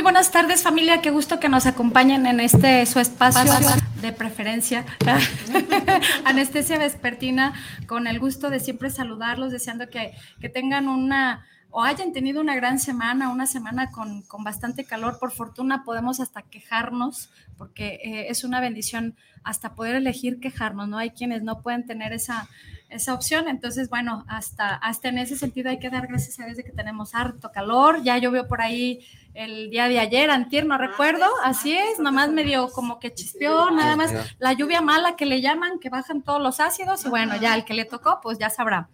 [0.00, 3.52] muy buenas tardes familia, qué gusto que nos acompañen en este su espacio
[4.00, 4.86] de preferencia,
[6.24, 7.52] anestesia vespertina,
[7.86, 12.54] con el gusto de siempre saludarlos, deseando que, que tengan una o hayan tenido una
[12.54, 15.18] gran semana, una semana con, con bastante calor.
[15.18, 17.28] Por fortuna podemos hasta quejarnos,
[17.58, 20.96] porque eh, es una bendición hasta poder elegir quejarnos, ¿no?
[20.96, 22.48] Hay quienes no pueden tener esa,
[22.88, 23.48] esa opción.
[23.48, 26.72] Entonces, bueno, hasta, hasta en ese sentido hay que dar gracias a Dios de que
[26.72, 28.02] tenemos harto calor.
[28.02, 29.00] Ya llovió por ahí
[29.34, 33.96] el día de ayer, antier, no recuerdo, así es, nomás medio como que chispeó, nada
[33.96, 37.54] más la lluvia mala que le llaman, que bajan todos los ácidos, y bueno, ya
[37.54, 38.88] el que le tocó, pues ya sabrá.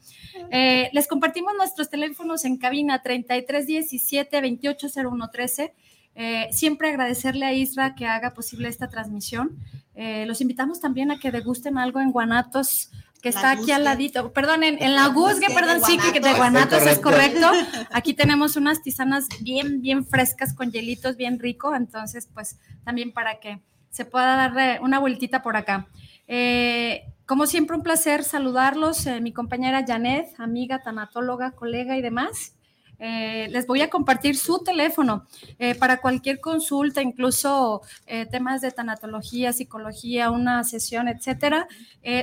[0.50, 5.74] Eh, les compartimos nuestros teléfonos en cabina 3317 280113.
[6.18, 9.56] Eh, siempre agradecerle a Isra que haga posible esta transmisión.
[9.94, 12.90] Eh, los invitamos también a que degusten algo en Guanatos
[13.26, 17.00] que está aquí al ladito, perdón, en, la Guzgue, perdón, sí, que de Guanatos es
[17.00, 17.50] correcto.
[17.90, 23.40] Aquí tenemos unas tisanas bien, bien frescas con hielitos, bien rico, entonces, pues también para
[23.40, 23.60] que
[23.90, 25.88] se pueda darle una vueltita por acá.
[26.28, 32.54] Eh, como siempre, un placer saludarlos, eh, mi compañera Janet, amiga, tanatóloga, colega y demás.
[32.98, 35.26] Eh, les voy a compartir su teléfono
[35.58, 41.68] eh, para cualquier consulta, incluso eh, temas de tanatología, psicología, una sesión, etcétera.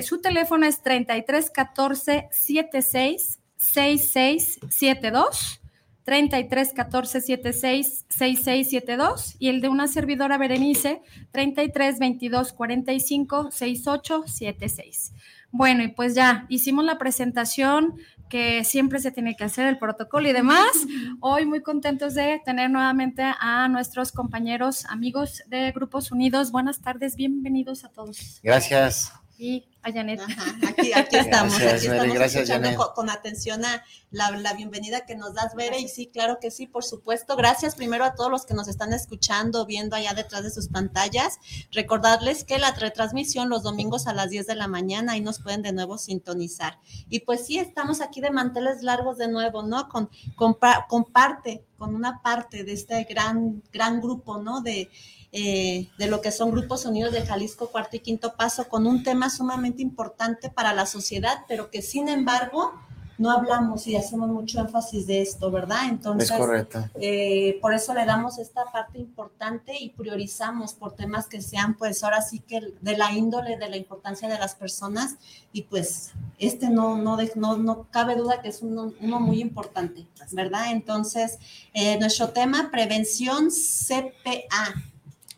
[0.03, 5.59] su teléfono es 33 14 76 6672.
[6.03, 11.01] 33 14 76 6672 y el de una servidora Berenice
[11.31, 15.13] 33 22 45 68 76.
[15.55, 17.93] Bueno, y pues ya hicimos la presentación,
[18.29, 20.71] que siempre se tiene que hacer el protocolo y demás.
[21.19, 26.51] Hoy muy contentos de tener nuevamente a nuestros compañeros, amigos de Grupos Unidos.
[26.51, 28.39] Buenas tardes, bienvenidos a todos.
[28.43, 30.21] Gracias y a Janet.
[30.67, 35.55] aquí, aquí, estamos, gracias, aquí estamos escuchando con, atención a la, bienvenida que nos das,
[35.55, 37.35] Bere, y sí, claro que sí, por supuesto.
[37.35, 41.37] Gracias primero a todos los que nos están escuchando, viendo allá detrás de sus pantallas.
[41.71, 45.61] Recordarles que la retransmisión los domingos a las 10 de la mañana, ahí nos pueden
[45.61, 46.79] de nuevo sintonizar.
[47.09, 49.89] Y pues sí, estamos aquí de manteles largos de nuevo, ¿no?
[49.89, 50.57] Con, con,
[50.87, 54.61] con parte, con una parte de este gran, gran grupo, ¿no?
[54.61, 54.89] De
[55.35, 59.01] eh, de lo que son Grupos Unidos de Jalisco, cuarto y quinto paso, con un
[59.01, 62.71] tema sumamente importante para la sociedad, pero que sin embargo
[63.17, 65.89] no hablamos y hacemos mucho énfasis de esto, ¿verdad?
[65.89, 66.85] Entonces, es correcto.
[66.95, 72.03] Eh, por eso le damos esta parte importante y priorizamos por temas que sean, pues
[72.03, 75.15] ahora sí que de la índole, de la importancia de las personas
[75.51, 80.05] y pues este no, no, no, no cabe duda que es uno, uno muy importante,
[80.31, 80.71] ¿verdad?
[80.71, 81.39] Entonces,
[81.73, 84.92] eh, nuestro tema, prevención CPA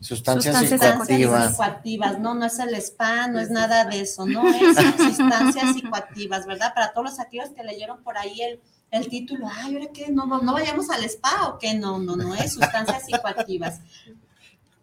[0.06, 2.18] Sustancias, psicoactivas.
[2.20, 6.72] No, no es el spa, no es nada de eso, no es sustancias psicoactivas, ¿verdad?
[6.74, 8.60] Para todos los aquellos que leyeron por ahí el,
[8.92, 10.10] el título, ay, ¿ahora qué?
[10.12, 11.74] ¿No, ¿No vayamos al spa o qué?
[11.74, 13.80] No, no, no es sustancias psicoactivas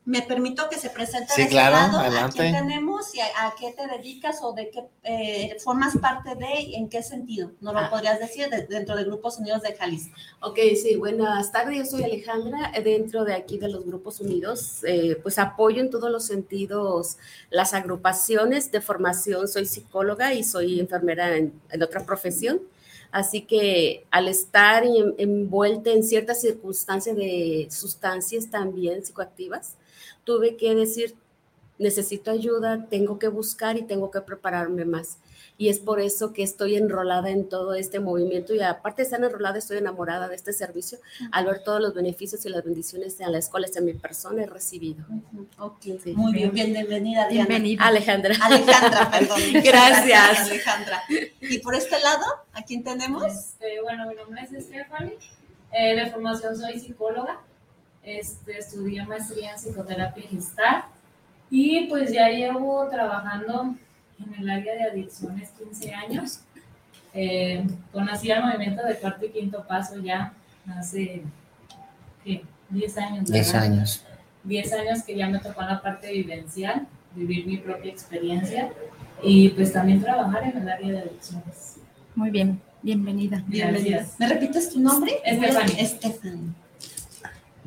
[0.06, 2.42] me permito que se presente sí, claro, adelante.
[2.42, 6.62] a quién tenemos y a, qué te dedicas o de qué eh, formas parte de
[6.62, 7.52] y en qué sentido.
[7.62, 7.90] ¿No lo ah.
[7.90, 10.14] podrías decir dentro de Grupos Unidos de Jalisco?
[10.42, 11.78] Ok, sí, buenas tardes.
[11.78, 12.72] Yo soy Alejandra.
[12.84, 17.18] Dentro de aquí de los Grupos Unidos, eh, pues apoyo en todos los sentidos
[17.50, 19.48] las agrupaciones de formación.
[19.48, 22.62] Soy psicóloga y soy enfermera en, otra profesión.
[23.12, 24.84] Así que al estar
[25.18, 29.76] envuelta en ciertas circunstancias de sustancias también psicoactivas,
[30.24, 31.16] tuve que decir,
[31.78, 35.18] necesito ayuda, tengo que buscar y tengo que prepararme más.
[35.56, 39.24] Y es por eso que estoy enrolada en todo este movimiento y aparte de estar
[39.24, 40.98] enrolada, estoy enamorada de este servicio
[41.32, 44.46] al ver todos los beneficios y las bendiciones en las cuales en mi persona he
[44.48, 45.06] recibido.
[46.16, 47.48] Muy bien, bienvenida, Diana.
[47.48, 47.84] Bienvenida.
[47.86, 48.36] Alejandra.
[48.42, 49.40] Alejandra, perdón.
[49.64, 50.40] Gracias.
[50.40, 51.04] Alejandra.
[51.42, 53.24] Y por este lado, ¿a quién tenemos?
[53.26, 55.18] Este, bueno, mi nombre es Stephanie.
[55.72, 57.40] Eh, de formación soy psicóloga
[58.04, 60.84] este, estudié maestría en psicoterapia gestal
[61.50, 63.76] y pues ya llevo trabajando
[64.20, 66.40] en el área de adicciones 15 años.
[67.14, 70.34] Eh, conocí el movimiento de cuarto y quinto paso ya
[70.78, 71.22] hace
[72.24, 72.44] ¿qué?
[72.70, 73.32] 10 años.
[73.32, 74.06] 10 años.
[74.44, 76.86] 10 años que ya me tocó en la parte vivencial,
[77.16, 78.70] vivir mi propia experiencia
[79.22, 81.78] y pues también trabajar en el área de adicciones.
[82.16, 83.44] Muy bien, bienvenida.
[83.48, 84.06] Bienvenida.
[84.18, 85.22] ¿Me repites tu nombre?
[85.24, 85.76] Estefania.
[85.80, 86.54] Estefania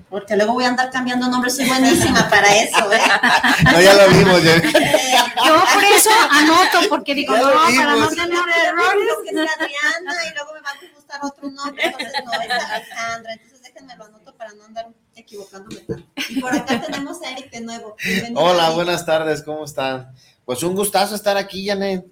[0.09, 3.01] porque luego voy a andar cambiando nombres, soy buenísima para eso, ¿eh?
[3.73, 4.63] No, ya lo vimos, ya.
[4.63, 9.09] Yo por eso anoto, porque digo, no, para no tener errores.
[9.25, 13.33] que es Adriana y luego me va a gustar otro nombre, entonces no, es Alejandra,
[13.33, 16.09] entonces déjenme lo anoto para no andar equivocándome tanto.
[16.29, 17.97] Y por acá tenemos a Eric de nuevo.
[18.37, 20.13] Hola, buenas tardes, ¿cómo están?
[20.45, 22.07] Pues un gustazo estar aquí, Janet,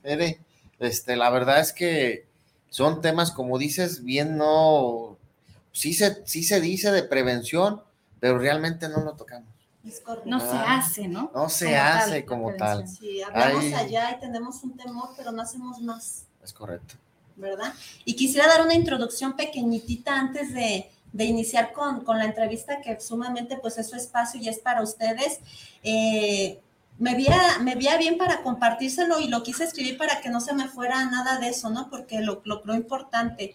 [0.81, 2.27] Este, la verdad es que
[2.71, 5.14] son temas, como dices, bien no
[5.75, 7.83] sí se, sí se dice de prevención,
[8.21, 9.53] pero realmente no lo tocamos.
[10.25, 11.31] No se hace, ¿no?
[11.35, 12.89] No se hace como tal.
[12.89, 16.25] Sí, hablamos allá y tenemos un temor, pero no hacemos más.
[16.43, 16.95] Es correcto.
[17.37, 17.75] ¿Verdad?
[18.07, 23.77] Y quisiera dar una introducción pequeñitita antes de, iniciar con, la entrevista, que sumamente pues
[23.77, 25.41] es su espacio y es para ustedes.
[25.83, 26.61] Eh,
[26.99, 30.69] me veía, me bien para compartírselo y lo quise escribir para que no se me
[30.69, 31.91] fuera nada de eso, ¿no?
[31.91, 33.55] Porque lo, lo creo importante.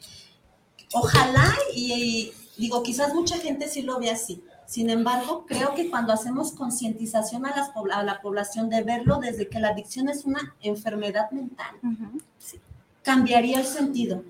[0.93, 4.43] Ojalá y, digo, quizás mucha gente sí lo ve así.
[4.65, 9.69] Sin embargo, creo que cuando hacemos concientización a, la población de verlo desde que la
[9.69, 11.75] adicción es una enfermedad mental,
[13.01, 14.23] cambiaría el sentido,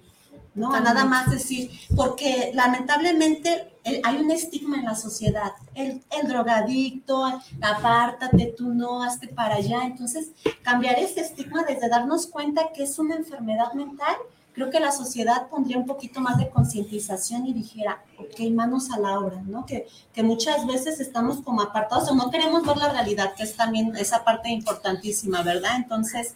[0.55, 0.73] ¿no?
[0.73, 6.27] A nada más decir, porque lamentablemente eh, hay un estigma en la sociedad, el, el,
[6.29, 7.25] drogadicto,
[7.61, 9.83] apártate, tú no, hazte para allá.
[9.83, 14.15] Entonces, cambiar ese estigma desde darnos cuenta que es una enfermedad mental
[14.59, 18.99] creo que la sociedad pondría un poquito más de concientización y dijera, ok, manos a
[18.99, 19.65] la obra, ¿no?
[19.65, 23.55] Que, que muchas veces estamos como apartados o no queremos ver la realidad, que es
[23.55, 25.77] también esa parte importantísima, ¿verdad?
[25.77, 26.33] Entonces,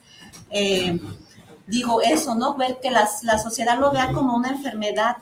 [0.52, 1.02] eh,
[1.68, 2.56] digo eso, ¿no?
[2.56, 5.18] Ver que la, la sociedad lo vea como una enfermedad.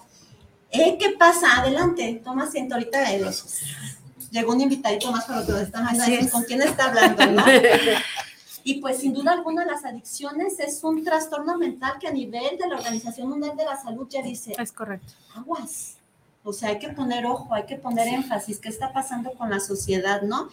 [0.70, 1.58] Eh, ¿Qué pasa?
[1.58, 3.00] Adelante, toma asiento ahorita.
[4.30, 7.26] llegó un invitadito más para los que están ¿con quién está hablando?
[7.32, 7.44] ¿no?
[8.64, 12.68] Y pues sin duda alguna las adicciones es un trastorno mental que a nivel de
[12.68, 14.54] la Organización Mundial de la Salud ya dice.
[14.58, 15.14] Es correcto.
[15.36, 15.98] Aguas.
[16.44, 19.60] O sea, hay que poner ojo, hay que poner énfasis, qué está pasando con la
[19.60, 20.50] sociedad, ¿no?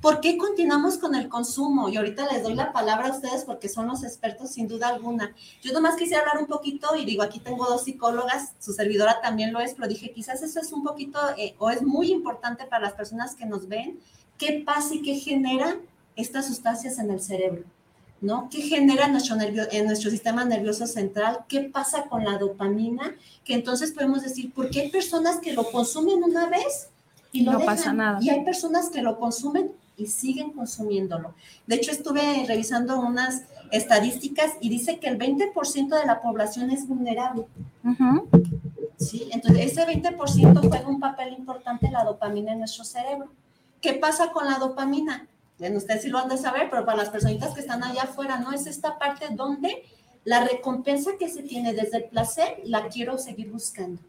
[0.00, 1.88] ¿Por qué continuamos con el consumo?
[1.88, 5.34] Y ahorita les doy la palabra a ustedes porque son los expertos sin duda alguna.
[5.60, 9.52] Yo nomás quisiera hablar un poquito y digo, aquí tengo dos psicólogas, su servidora también
[9.52, 12.84] lo es, pero dije, quizás eso es un poquito eh, o es muy importante para
[12.84, 13.98] las personas que nos ven,
[14.38, 15.76] qué pasa y qué genera
[16.16, 17.64] estas sustancias en el cerebro,
[18.20, 18.48] ¿no?
[18.50, 21.40] ¿Qué genera nuestro, nervio, en nuestro sistema nervioso central?
[21.48, 23.14] ¿Qué pasa con la dopamina?
[23.44, 26.88] Que entonces podemos decir, ¿por qué hay personas que lo consumen una vez
[27.32, 28.18] y no pasa nada?
[28.20, 31.34] Y hay personas que lo consumen y siguen consumiéndolo.
[31.66, 36.86] De hecho, estuve revisando unas estadísticas y dice que el 20% de la población es
[36.86, 37.46] vulnerable.
[38.98, 39.28] ¿Sí?
[39.32, 43.30] Entonces, ese 20% juega un papel importante en la dopamina en nuestro cerebro.
[43.80, 45.26] ¿Qué pasa con la dopamina?
[45.62, 48.40] Bueno, ustedes sí lo han de saber, pero para las personitas que están allá afuera,
[48.40, 48.52] ¿no?
[48.52, 49.84] Es esta parte donde
[50.24, 54.02] la recompensa que se tiene desde el placer la quiero seguir buscando.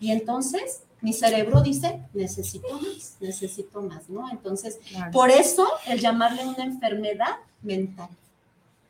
[0.00, 4.30] Y entonces mi cerebro dice, necesito más, necesito más, ¿no?
[4.30, 4.78] Entonces,
[5.12, 8.08] por eso el llamarle una enfermedad mental,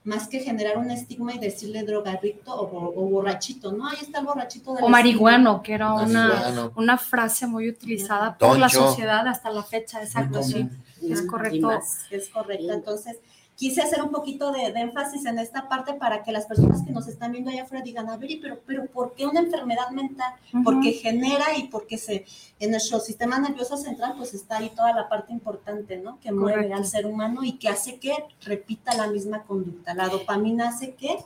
[0.04, 3.88] más que generar un estigma y decirle drogadicto o, borrachito, ¿no?
[3.88, 4.70] Ahí está el borrachito.
[4.70, 10.00] o marihuano, que era una, una, frase muy utilizada por la sociedad hasta la fecha,
[10.00, 10.70] exacto, sí,
[11.02, 11.70] es correcto.
[12.10, 13.18] Es correcto, entonces
[13.56, 17.08] quise hacer un poquito de, énfasis en esta parte para que las personas que nos
[17.08, 20.34] están viendo allá afuera digan, a ver, pero, pero ¿por qué una enfermedad mental?
[20.62, 22.26] Porque genera y porque se,
[22.60, 26.20] en nuestro sistema nervioso central, pues está ahí toda la parte importante, ¿no?
[26.20, 29.94] Que mueve al ser humano y que hace que repita la misma conducta.
[29.94, 31.16] La dopamina hace que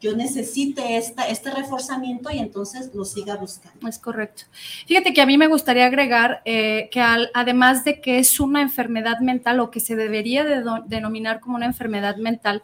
[0.00, 3.88] yo necesite esta, este reforzamiento y entonces lo siga buscando.
[3.88, 4.44] Es correcto.
[4.86, 9.20] Fíjate que a mí me gustaría agregar eh, que además de que es una enfermedad
[9.20, 10.44] mental o que se debería
[10.86, 12.62] denominar como una enfermedad mental,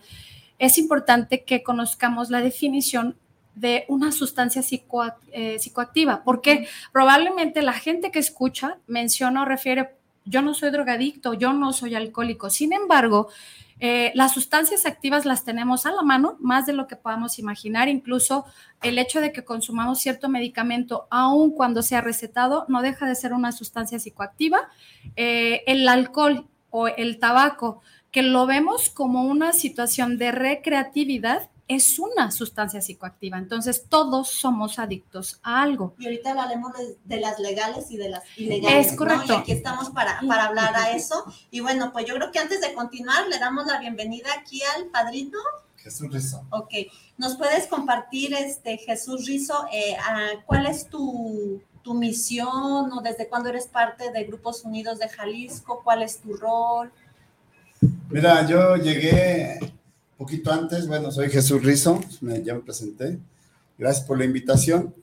[0.59, 3.17] es importante que conozcamos la definición
[3.55, 4.63] de una sustancia
[5.33, 9.91] eh, psicoactiva, porque probablemente la gente que escucha menciona o refiere,
[10.25, 12.49] yo no soy drogadicto, yo no soy alcohólico.
[12.49, 13.29] Sin embargo,
[13.85, 17.89] eh, las sustancias activas las tenemos a la mano, más de lo que podamos imaginar.
[17.89, 18.45] Incluso
[18.81, 23.33] el hecho de que consumamos cierto medicamento, aun cuando sea recetado, no deja de ser
[23.33, 24.69] una sustancia psicoactiva.
[25.17, 27.81] Eh, el alcohol o el tabaco,
[28.13, 33.39] que lo vemos como una situación de recreatividad, es una sustancia psicoactiva.
[33.39, 35.95] Entonces, todos somos adictos a algo.
[35.99, 36.73] Y ahorita hablaremos
[37.05, 38.89] de, las legales y de las ilegales.
[38.89, 39.33] Es correcto.
[39.33, 41.25] Y aquí estamos para, para hablar a eso.
[41.51, 44.87] Y bueno, pues yo creo que antes de continuar, le damos la bienvenida aquí al
[44.87, 45.39] padrino.
[45.77, 46.47] Jesús Rizo.
[46.51, 46.73] Ok.
[47.19, 49.97] ¿Nos puedes compartir, este Jesús Rizo, eh,
[50.47, 55.83] cuál es tu, tu misión o desde cuándo eres parte de Grupos Unidos de Jalisco?
[55.83, 56.93] ¿Cuál es tu rol?
[58.09, 59.59] Mira, yo llegué
[60.23, 63.19] poquito antes, bueno, soy Jesús Rizo, ya me presenté.
[63.77, 64.95] Gracias por la invitación.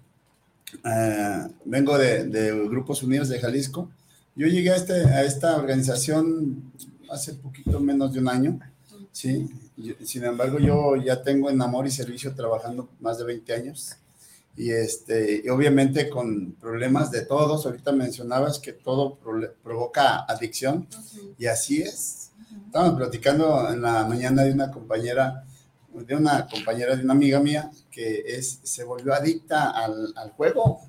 [0.85, 3.89] Eh, vengo de, Grupos Unidos de Jalisco.
[4.33, 6.71] Yo llegué a, este, a esta organización
[7.11, 8.59] hace poquito menos de un año,
[9.11, 9.49] ¿sí?
[10.05, 13.97] Sin embargo, yo ya tengo en Amor y Servicio trabajando más de 20 años
[14.55, 17.65] y, este, y obviamente con problemas de todos.
[17.65, 19.17] Ahorita mencionabas que todo
[19.61, 20.87] provoca adicción
[21.37, 22.28] y así es.
[22.65, 25.43] Estábamos platicando en la mañana de una compañera,
[25.93, 30.81] de una compañera de una amiga mía que es, se volvió adicta al, al juego.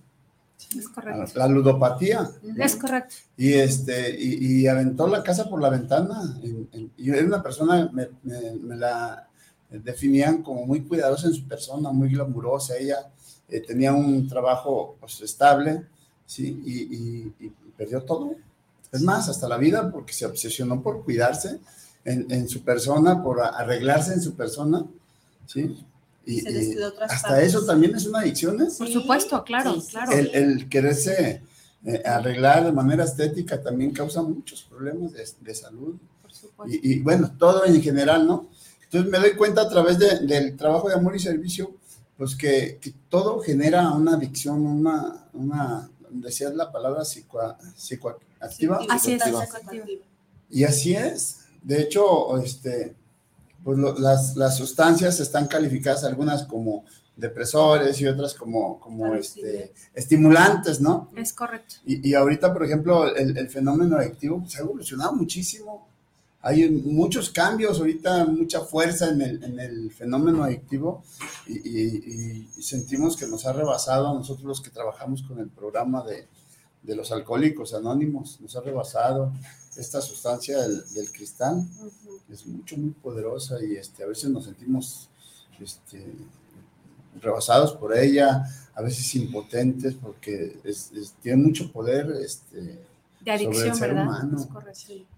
[0.76, 1.38] Es correcto.
[1.38, 2.30] La ludopatía.
[2.58, 3.14] Es correcto.
[3.36, 6.20] Y, este, y, aventó la casa por la ventana.
[6.96, 9.26] Y, era una persona, me, me, la
[9.70, 12.76] definían como muy cuidadosa en su persona, muy glamurosa.
[12.76, 13.10] Ella
[13.48, 15.86] eh, tenía un trabajo pues, estable,
[16.26, 16.62] ¿sí?
[17.40, 18.36] y perdió todo
[18.92, 21.60] es más, hasta la vida, porque se obsesionó por cuidarse
[22.04, 24.84] en, su persona, por arreglarse en su persona,
[25.46, 25.76] ¿sí?
[26.26, 26.44] Y,
[27.00, 28.68] hasta eso también es una adicción, ¿eh?
[28.76, 30.12] Por supuesto, claro, claro.
[30.12, 31.42] El, quererse
[31.84, 35.96] eh, arreglar de manera estética también causa muchos problemas de, salud.
[36.22, 36.78] Por supuesto.
[36.82, 38.48] Y, bueno, todo en general, ¿no?
[38.84, 41.74] Entonces me doy cuenta a través del trabajo de amor y servicio,
[42.16, 47.40] pues que, que todo genera una adicción, una, una decías la palabra psico,
[47.74, 48.80] psicoactiva.
[48.88, 49.22] Así es,
[50.50, 51.40] Y así es.
[51.62, 52.94] De hecho, este,
[53.62, 56.84] pues las, las, sustancias están calificadas algunas como
[57.16, 61.10] depresores y otras como, como este, estimulantes, ¿no?
[61.14, 61.76] Es correcto.
[61.84, 65.89] Y, y ahorita, por ejemplo, el, el fenómeno adictivo se ha evolucionado muchísimo.
[66.42, 71.02] Hay muchos cambios, ahorita mucha fuerza en el, en el fenómeno adictivo
[71.46, 76.28] y, sentimos que nos ha rebasado a nosotros los que trabajamos con el programa de,
[76.82, 79.32] de los alcohólicos anónimos, nos ha rebasado
[79.76, 81.66] esta sustancia del, del cristal,
[82.30, 85.08] es mucho, muy poderosa y este, a veces nos sentimos
[85.60, 86.04] este,
[87.20, 88.44] rebasados por ella,
[88.74, 90.58] a veces impotentes porque
[91.22, 92.78] tiene mucho poder este,
[93.20, 94.06] de adicción, ¿verdad?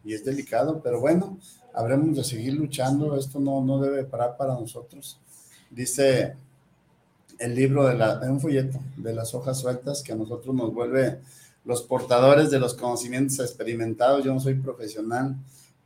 [0.04, 1.38] Y es delicado, pero bueno,
[1.72, 5.18] habremos de seguir luchando, esto no, no debe parar para nosotros.
[5.70, 6.36] Dice
[7.38, 11.20] el libro de, la, un folleto de las hojas sueltas que a nosotros nos vuelve
[11.64, 14.24] los portadores de los conocimientos experimentados.
[14.24, 15.36] Yo no soy profesional,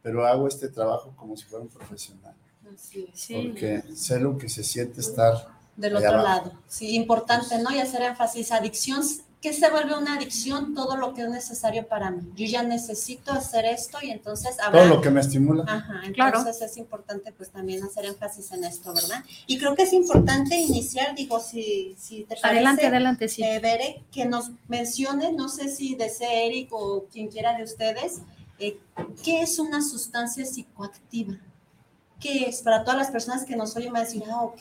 [0.03, 2.35] pero hago este trabajo como si fuera un profesional.
[2.77, 3.09] Sí.
[3.49, 6.53] Porque sé lo que se siente estar del otro lado.
[6.67, 7.75] Sí, importante, ¿no?
[7.75, 9.03] Y hacer énfasis, adicción
[9.47, 12.21] que se vuelve una adicción todo lo que es necesario para mí.
[12.35, 14.57] Yo ya necesito hacer esto y entonces...
[14.73, 15.63] todo lo que me estimula.
[15.69, 19.23] Ajá, entonces es importante pues también hacer énfasis en esto, ¿verdad?
[19.47, 22.49] Y creo que es importante iniciar, digo, si, si te parece...
[22.49, 23.45] Adelante, adelante, sí.
[23.45, 28.23] Eh, que nos mencione, no sé si desee Eric o quien quiera de ustedes,
[28.59, 28.81] eh,
[29.23, 31.39] ¿qué es una sustancia psicoactiva?
[32.21, 32.63] ¿Qué es?
[32.63, 34.61] Para todas las personas que nos oyen, va a decir, ah, ok,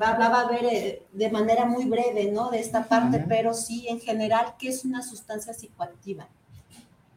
[0.00, 2.50] hablaba a ver eh, de manera muy breve, ¿no?
[2.50, 6.28] De esta parte, pero sí, en general, ¿qué es una sustancia psicoactiva?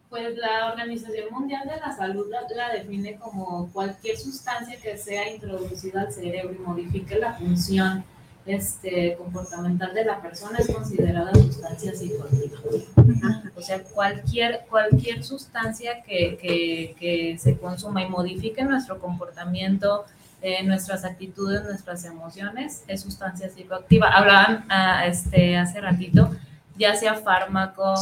[0.09, 6.01] Pues la Organización Mundial de la Salud la, define como cualquier sustancia que sea introducida
[6.01, 8.05] al cerebro y modifique la función
[8.45, 12.59] este, comportamental de la persona es considerada sustancia psicoactiva.
[13.55, 20.05] O sea, cualquier, cualquier sustancia que, que, que se consuma y modifique nuestro comportamiento,
[20.41, 24.09] eh, nuestras actitudes, nuestras emociones, es sustancia psicoactiva.
[24.09, 26.31] Hablaban ah, este, hace ratito,
[26.75, 27.93] ya sea fármaco,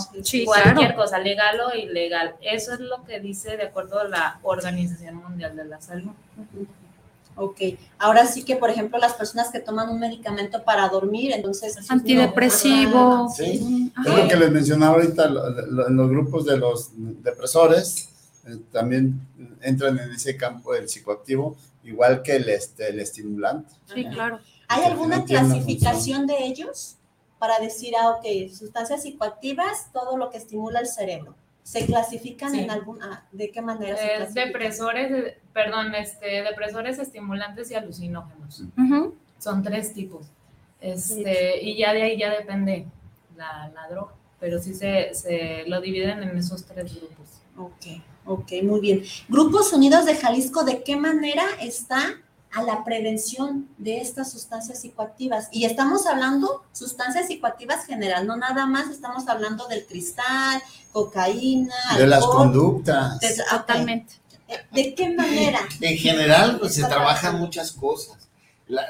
[0.46, 2.34] cualquier cosa, legal o ilegal.
[2.42, 6.14] Eso es lo que dice de acuerdo a la Organización Mundial de la Salud.
[7.42, 7.60] Ok,
[7.98, 11.90] ahora sí que, por ejemplo, las personas que toman un medicamento para dormir, entonces...
[11.90, 13.28] Antidepresivo.
[13.36, 18.10] sí, es lo que les mencionaba ahorita en los grupos de los depresores,
[18.46, 19.20] eh, también
[19.62, 23.74] entran en ese campo del psicoactivo, igual que el, este, el estimulante.
[23.92, 24.40] Sí, claro.
[24.68, 26.98] ¿Hay alguna clasificación de ellos
[27.40, 31.34] para decir, ah, ok, sustancias psicoactivas, todo lo que estimula el cerebro?
[31.64, 33.96] ¿Se clasifican en alguna, de qué manera?
[34.28, 38.64] Se depresores, perdón, este, depresores estimulantes y alucinógenos.
[39.38, 40.28] Son tres tipos.
[40.80, 42.88] Este, y ya de ahí ya depende
[43.38, 47.28] la, la droga, pero sí se, se, lo dividen en esos tres grupos.
[47.58, 48.02] Ok.
[48.26, 49.04] Ok, muy bien.
[49.30, 52.20] Grupos Unidos de Jalisco, ¿de qué manera está
[52.54, 55.48] a la prevención de estas sustancias psicoactivas?
[55.52, 62.08] Y estamos hablando sustancias psicoactivas general, no nada más estamos hablando del cristal, cocaína, de
[62.08, 63.20] las conductas.
[63.50, 64.16] Totalmente.
[64.72, 65.60] ¿De qué manera?
[65.80, 68.28] En general, pues se trabajan muchas cosas.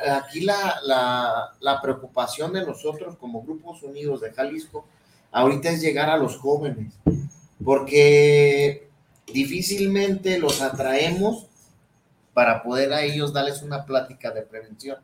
[0.10, 4.86] aquí la, la, la preocupación de nosotros como Grupos Unidos de Jalisco
[5.32, 6.94] ahorita es llegar a los jóvenes,
[7.64, 8.90] porque
[9.32, 11.46] difícilmente los atraemos
[12.34, 14.98] para poder a ellos darles una plática de prevención.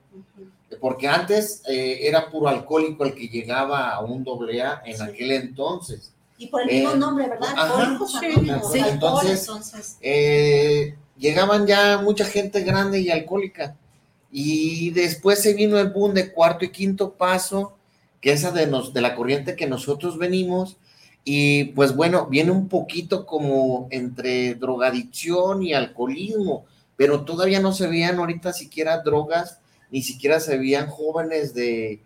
[0.80, 5.32] Porque antes eh, era puro alcohólico el que llegaba a un doble A en aquel
[5.32, 6.12] entonces.
[6.38, 7.48] Y por el mismo eh, nombre, ¿verdad?
[8.72, 13.76] sí, entonces, eh, llegaban ya mucha gente grande y alcohólica.
[14.32, 17.74] Y después se vino el boom de cuarto y quinto paso,
[18.22, 20.78] que esa de, nos, de la corriente que nosotros venimos,
[21.24, 26.66] y pues bueno, viene un poquito como entre drogadicción y alcoholismo,
[26.98, 29.60] pero todavía no se veían ahorita siquiera drogas,
[29.92, 32.02] ni siquiera se veían jóvenes de,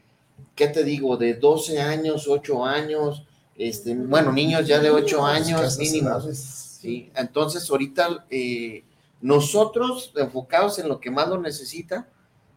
[0.56, 3.26] ¿qué te digo?, de 12 años, 8 años,
[3.58, 6.26] este, bueno, niños ya de 8 años mínimos.
[6.82, 7.10] ¿sí?
[7.16, 8.84] Entonces, ahorita eh,
[9.22, 12.08] nosotros enfocados en lo que más lo necesita,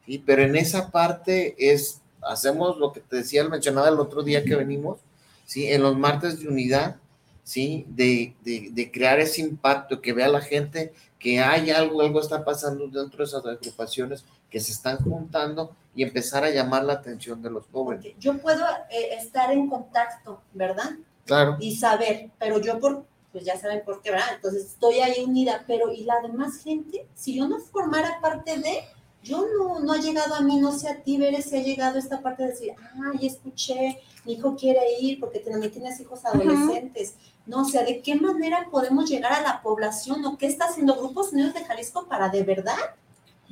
[0.05, 0.23] ¿sí?
[0.25, 4.57] pero en esa parte es, hacemos lo que te decía, mencionaba el otro día que
[4.57, 4.99] venimos,
[5.47, 5.67] ¿sí?
[5.69, 6.97] En los martes de unidad,
[7.43, 7.85] ¿sí?
[7.89, 10.93] De, de, crear ese impacto, que vea la gente
[11.25, 16.03] que hay algo, algo está pasando dentro de esas agrupaciones que se están juntando y
[16.03, 18.13] empezar a llamar la atención de los jóvenes.
[18.19, 20.91] Yo puedo eh, estar en contacto, ¿verdad?
[21.25, 21.57] Claro.
[21.61, 24.35] Y saber, pero yo por, pues ya saben por qué, ¿verdad?
[24.35, 27.07] Entonces estoy ahí unida, pero ¿y la demás gente?
[27.15, 28.81] Si yo no formara parte de,
[29.23, 31.99] yo no, no ha llegado a mí, no sé a ti, ver si ha llegado
[31.99, 37.15] esta parte de decir, ay, escuché, mi hijo quiere ir porque también tienes hijos adolescentes.
[37.47, 40.97] No, o sea, ¿de qué manera podemos llegar a la población o qué está haciendo
[40.97, 42.95] Grupos Unidos de Jalisco para de verdad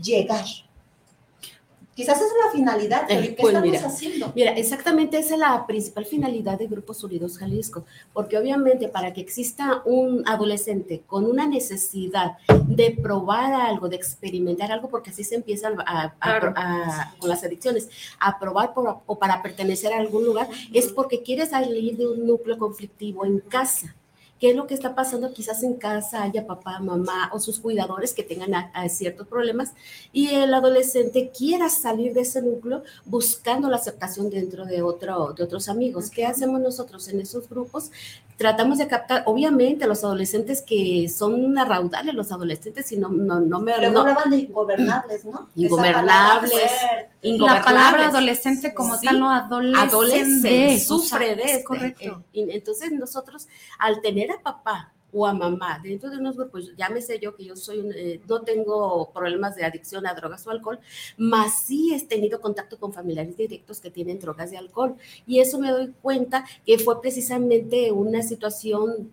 [0.00, 0.44] llegar?
[1.94, 4.32] Quizás esa es la finalidad, pero ¿qué pues estamos haciendo?
[4.34, 9.20] Mira, exactamente esa es la principal finalidad de Grupos Unidos Jalisco, porque obviamente para que
[9.20, 15.34] exista un adolescente con una necesidad de probar algo, de experimentar algo, porque así se
[15.34, 15.70] empieza
[17.18, 21.96] con las adicciones, a probar o para pertenecer a algún lugar, es porque quiere salir
[21.98, 23.94] de un núcleo conflictivo en casa
[24.42, 28.12] qué es lo que está pasando quizás en casa, haya papá, mamá o sus cuidadores
[28.12, 28.52] que tengan
[28.88, 29.70] ciertos problemas
[30.12, 35.44] y el adolescente quiera salir de ese núcleo buscando la aceptación dentro de, otro, de
[35.44, 36.10] otros amigos.
[36.10, 37.92] ¿Qué hacemos nosotros en esos grupos?
[38.36, 43.60] Tratamos de captar, obviamente, los adolescentes que son raudales, los adolescentes, y no, no, no
[43.60, 43.72] me...
[43.74, 45.50] Pero no, hablaban de ingobernables, ¿no?
[45.54, 46.52] Ingobernables.
[47.22, 49.78] La palabra adolescente como tal, no adolescente.
[49.78, 52.24] Adolescente, sufre de correcto.
[52.32, 53.46] entonces nosotros,
[53.78, 57.80] al tener papá o a mamá dentro de unos grupos, llámese yo que yo soy,
[57.94, 60.80] eh, no tengo problemas de adicción a drogas o alcohol,
[61.18, 64.96] más sí he tenido contacto con familiares directos que tienen drogas y alcohol.
[65.26, 69.12] Y eso me doy cuenta que fue precisamente una situación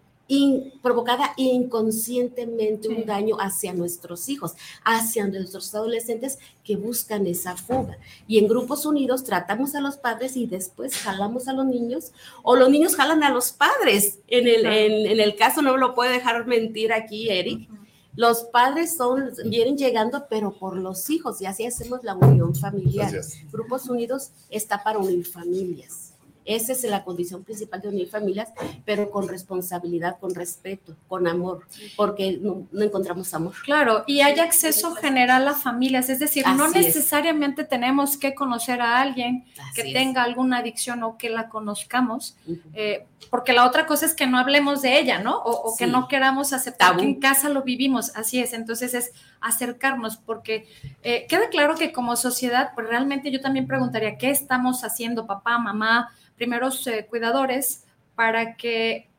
[0.83, 7.97] provocada inconscientemente un daño hacia nuestros hijos, hacia nuestros adolescentes que buscan esa fuga.
[8.27, 12.11] Y en grupos unidos tratamos a los padres y después jalamos a los niños
[12.43, 14.19] o los niños jalan a los padres.
[14.27, 17.67] En el, en, el caso, no lo puede dejar mentir aquí Eric,
[18.15, 23.11] Los padres son, vienen llegando, pero por los hijos, y así hacemos la unión familiar.
[23.51, 26.08] Grupos Unidos está para unir familias.
[26.49, 28.49] Esa es la condición principal de unir familias,
[28.83, 33.53] pero con responsabilidad, con respeto, con amor, porque no, encontramos amor.
[33.63, 38.99] Claro, y hay acceso general a familias, es decir, no necesariamente tenemos que conocer a
[38.99, 42.35] alguien que tenga alguna adicción o que la conozcamos,
[42.73, 45.37] eh, porque la otra cosa es que no hablemos de ella, ¿no?
[45.37, 50.17] O, que no queramos aceptar que en casa lo vivimos, así es, entonces es acercarnos,
[50.17, 50.67] porque
[51.03, 55.59] eh, queda claro que como sociedad, pues realmente yo también preguntaría, ¿qué estamos haciendo, papá,
[55.59, 56.09] mamá?
[56.39, 57.83] Primeros eh, cuidadores
[58.15, 59.09] para que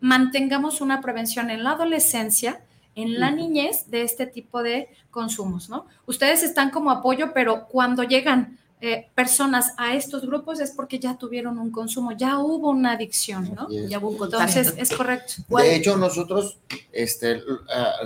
[0.00, 2.60] mantengamos una prevención en la adolescencia,
[2.96, 5.86] en la niñez de este tipo de consumos, ¿no?
[6.06, 11.16] Ustedes están como apoyo, pero cuando llegan eh, personas a estos grupos es porque ya
[11.16, 13.68] tuvieron un consumo, ya hubo una adicción, ¿no?
[13.70, 14.24] Ya hubo un.
[14.24, 15.34] Entonces, es correcto.
[15.48, 16.58] De hecho, nosotros,
[16.92, 17.40] este,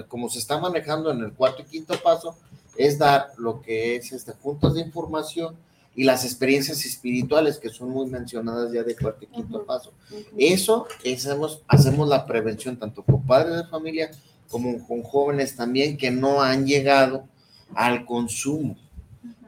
[0.06, 2.36] como se está manejando en el cuarto y quinto paso,
[2.76, 5.56] es dar lo que es este, puntos de información,
[5.94, 9.92] y las experiencias espirituales que son muy mencionadas ya de cuarto y quinto paso.
[10.36, 14.10] Eso hacemos, hacemos la prevención tanto con padres de familia
[14.48, 17.24] como con jóvenes también que no han llegado
[17.74, 18.76] al consumo,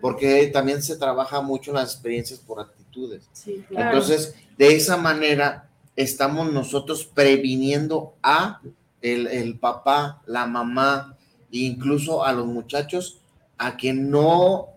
[0.01, 3.25] porque también se trabaja mucho en las experiencias por actitudes.
[3.71, 8.61] Entonces, de esa manera estamos nosotros previniendo a
[9.01, 11.17] el, el papá, la mamá,
[11.53, 13.19] e incluso a los muchachos
[13.59, 14.72] a que no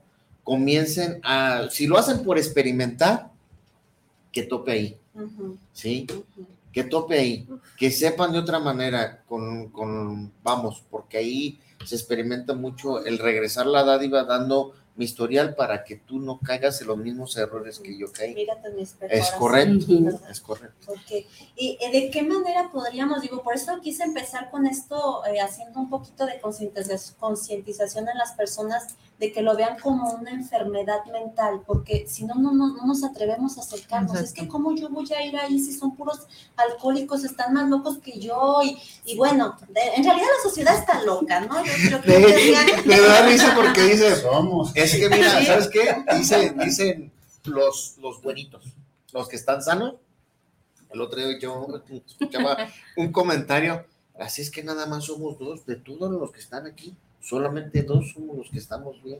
[0.45, 3.31] comiencen a, si lo hacen por experimentar,
[4.31, 4.99] que tope ahí,
[5.73, 6.07] ¿sí?
[6.71, 12.53] Que tope ahí, que sepan de otra manera, con, con, vamos, porque ahí se experimenta
[12.53, 16.97] mucho el regresar la dádiva dando mi historial para que tú no caigas en los
[16.97, 18.47] mismos errores que yo caí.
[19.09, 19.93] es correcto,
[20.29, 20.93] es correcto.
[21.55, 25.79] ¿Y eh, de qué manera podríamos, digo, por eso quise empezar con esto, eh, haciendo
[25.79, 31.61] un poquito de concientización en las personas de que lo vean como una enfermedad mental,
[31.65, 34.19] porque si no, no, no, nos atrevemos a acercarnos.
[34.19, 37.99] Es que cómo yo voy a ir ahí si son puros alcohólicos, están más locos
[37.99, 41.63] que yo, y, y bueno, en realidad la sociedad está loca, ¿no?
[41.63, 42.55] Yo creo que...
[42.85, 45.95] Me da risa porque dice, somos es que mira, ¿sabes qué?
[46.63, 47.11] dicen
[47.45, 48.65] los, los buenitos,
[49.13, 49.95] los que están sanos.
[50.91, 51.67] El otro día yo
[52.07, 52.57] escuchaba
[52.95, 53.85] un comentario,
[54.19, 58.11] así es que nada más somos dos de todos los que están aquí solamente dos
[58.13, 59.19] somos los que estamos bien.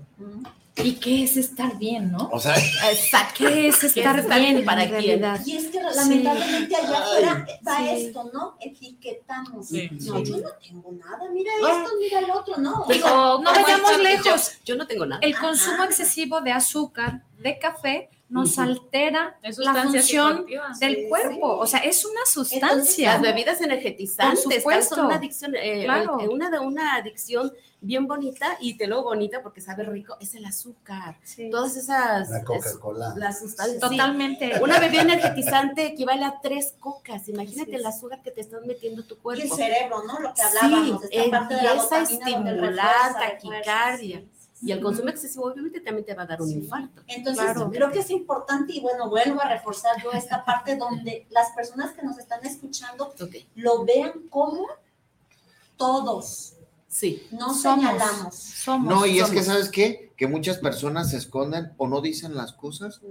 [0.77, 2.29] ¿Y qué es estar bien, no?
[2.31, 2.53] O sea,
[3.37, 5.41] ¿qué es estar bien para realidad?
[5.43, 8.57] Y es que lamentablemente allá afuera va esto, ¿no?
[8.59, 9.71] Etiquetamos.
[9.71, 11.81] no, yo no tengo nada, mira ah.
[11.83, 12.85] esto, mira el otro, no.
[12.87, 14.51] Digo, no vayamos lejos.
[14.63, 15.21] Yo, no tengo nada.
[15.23, 20.45] El consumo excesivo de azúcar, de café, nos altera la función
[20.79, 21.57] del cuerpo.
[21.57, 23.13] O sea, es una sustancia.
[23.13, 28.87] las bebidas energetizantes son una adicción, eh, eh, una, una adicción bien bonita y te
[28.87, 31.17] lo bonita porque sabe rico, es el azúcar.
[31.51, 32.29] Todas esas.
[32.29, 33.13] La Coca-Cola.
[33.15, 33.79] Las sustancias.
[33.79, 34.59] Totalmente.
[34.61, 37.27] Una bebida energizante equivale a tres cocas.
[37.29, 39.43] Imagínate el azúcar que te estás metiendo tu cuerpo.
[39.45, 40.19] Y el cerebro, ¿no?
[40.19, 41.01] Lo que hablábamos.
[41.03, 44.23] Sí, empieza a estimular taquicardia.
[44.61, 47.01] Y el consumo excesivo obviamente también te va a dar un infarto.
[47.07, 51.51] Entonces, creo que es importante y bueno, vuelvo a reforzar yo esta parte donde las
[51.51, 53.13] personas que nos están escuchando
[53.55, 54.65] lo vean como
[55.77, 56.55] todos,
[56.95, 57.27] Sí.
[57.29, 58.35] No señalamos.
[58.35, 60.13] Somos, no, y es que, ¿sabes qué?
[60.15, 63.01] Que muchas personas se esconden o no dicen las cosas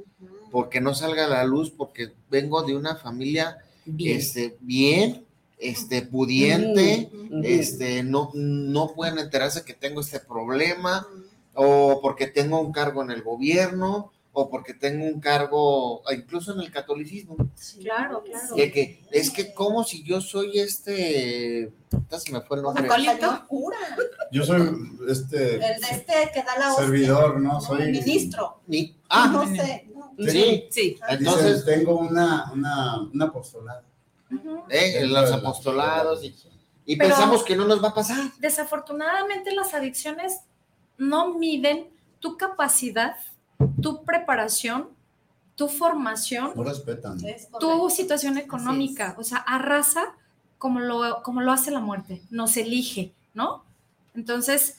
[0.51, 5.27] porque no salga a la luz, porque vengo de una familia bien, este, bien
[5.59, 7.11] este, pudiente,
[7.43, 11.07] este, no, no pueden enterarse que tengo este problema,
[11.55, 16.61] o porque tengo un cargo en el gobierno, o porque tengo un cargo, incluso en
[16.61, 17.37] el catolicismo.
[17.81, 18.57] claro, claro.
[18.57, 21.73] que, es que como si yo soy este,
[22.11, 22.89] se me fue el nombre.
[23.49, 23.79] cura.
[24.33, 25.55] Yo soy este.
[25.55, 27.61] El de este que da la Servidor, ¿no?
[27.61, 27.93] Soy.
[27.93, 28.61] Ministro.
[28.67, 29.89] Ni, ah, no sé.
[30.29, 30.99] Sí, sí.
[31.09, 33.85] Entonces tengo una, una, una apostolada.
[34.69, 36.35] eh, los apostolados y,
[36.87, 38.33] y pensamos que no nos va a pasar.
[38.39, 40.41] Desafortunadamente las adicciones
[40.99, 41.89] no miden
[42.21, 43.17] tu capacidad
[43.81, 44.89] tu preparación,
[45.55, 46.53] tu formación,
[47.61, 50.15] tu situación económica, o sea, arrasa
[50.59, 53.65] como lo, como lo hace la muerte, nos elige, ¿no?
[54.15, 54.79] Entonces,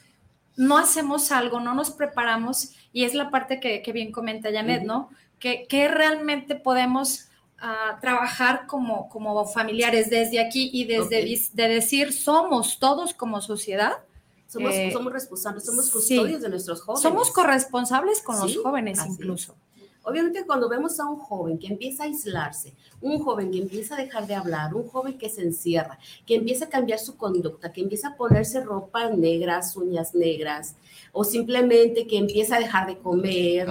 [0.57, 5.09] no hacemos algo, no nos preparamos, y es la parte que, bien comenta Janet, ¿no?
[5.39, 7.27] Que, realmente podemos
[7.59, 11.23] ah, trabajar como, como familiares desde aquí y desde
[11.53, 13.93] de decir, somos todos como sociedad,
[14.55, 17.01] somos, somos responsables, somos custodios de nuestros jóvenes.
[17.01, 19.55] Somos corresponsables con los jóvenes incluso.
[20.05, 23.97] Obviamente cuando vemos a un joven que empieza a aislarse, un joven que empieza a
[23.97, 27.81] dejar de hablar, un joven que se encierra, que empieza a cambiar su conducta, que
[27.81, 30.75] empieza a ponerse ropa negras, uñas negras,
[31.11, 33.67] o simplemente que empieza a dejar de comer,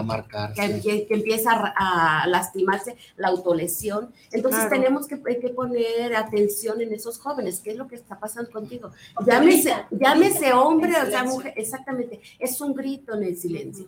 [0.57, 4.11] que, empieza a, lastimarse, la autolesión.
[4.33, 8.51] Entonces tenemos que, que, poner atención en esos jóvenes, qué es lo que está pasando
[8.51, 8.91] contigo.
[9.25, 13.87] Llámese, llámese hombre o sea mujer, exactamente, es un grito en el silencio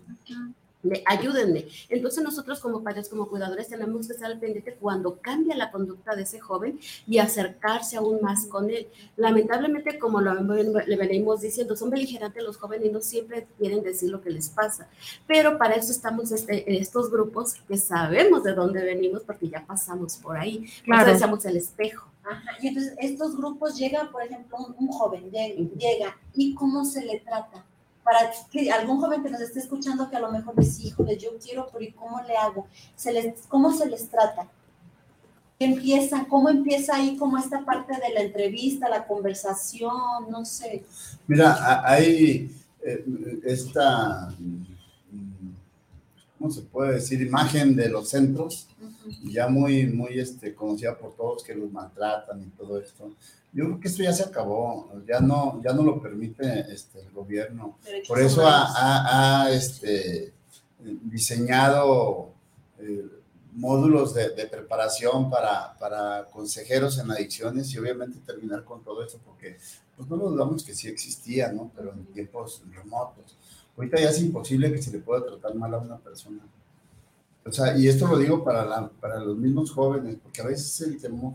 [1.05, 1.67] ayúdenme.
[1.89, 6.15] Entonces nosotros como padres, como cuidadores, tenemos que estar al pendiente cuando cambia la conducta
[6.15, 8.89] de ese joven y acercarse aún más con él.
[9.17, 14.11] Lamentablemente, como lo, le venimos diciendo, son beligerantes los jóvenes y no siempre quieren decir
[14.11, 14.89] lo que les pasa.
[15.27, 19.65] Pero para eso estamos este, en estos grupos que sabemos de dónde venimos porque ya
[19.67, 20.67] pasamos por ahí.
[20.85, 21.11] Claro.
[21.11, 22.09] Entonces el espejo.
[22.61, 27.65] Y entonces estos grupos llegan, por ejemplo, un, joven llega y cómo se le trata
[28.07, 31.31] para que algún joven que nos esté escuchando que a lo mejor dice, híjole, yo
[31.43, 32.69] quiero, pero ¿y cómo le hago?
[32.95, 34.49] Se les, ¿Cómo se les trata?
[35.59, 36.27] empieza?
[36.29, 40.31] ¿Cómo empieza ahí como esta parte de la entrevista, la conversación?
[40.31, 40.85] No sé.
[41.27, 42.51] Mira, hay
[42.83, 43.05] eh,
[43.45, 44.33] esta,
[46.39, 47.21] ¿cómo se puede decir?
[47.23, 48.69] Imagen de los centros,
[49.25, 53.11] ya muy, muy este, conocida por todos que los maltratan y todo esto.
[53.53, 57.11] Yo creo que esto ya se acabó, ya no, ya no lo permite este, el
[57.11, 57.79] gobierno.
[58.07, 60.33] Por eso ha, este,
[60.79, 62.33] diseñado
[62.79, 63.07] eh,
[63.55, 69.57] módulos de, preparación para, para, consejeros en adicciones y obviamente terminar con todo esto, porque
[69.97, 71.71] pues no lo dudamos que sí existía, ¿no?
[71.75, 73.37] Pero en tiempos remotos.
[73.77, 76.43] Ahorita ya es imposible que se le pueda tratar mal a una persona.
[77.47, 80.81] O sea, y esto lo digo para, la, para los mismos jóvenes, porque a veces
[80.81, 81.35] el temor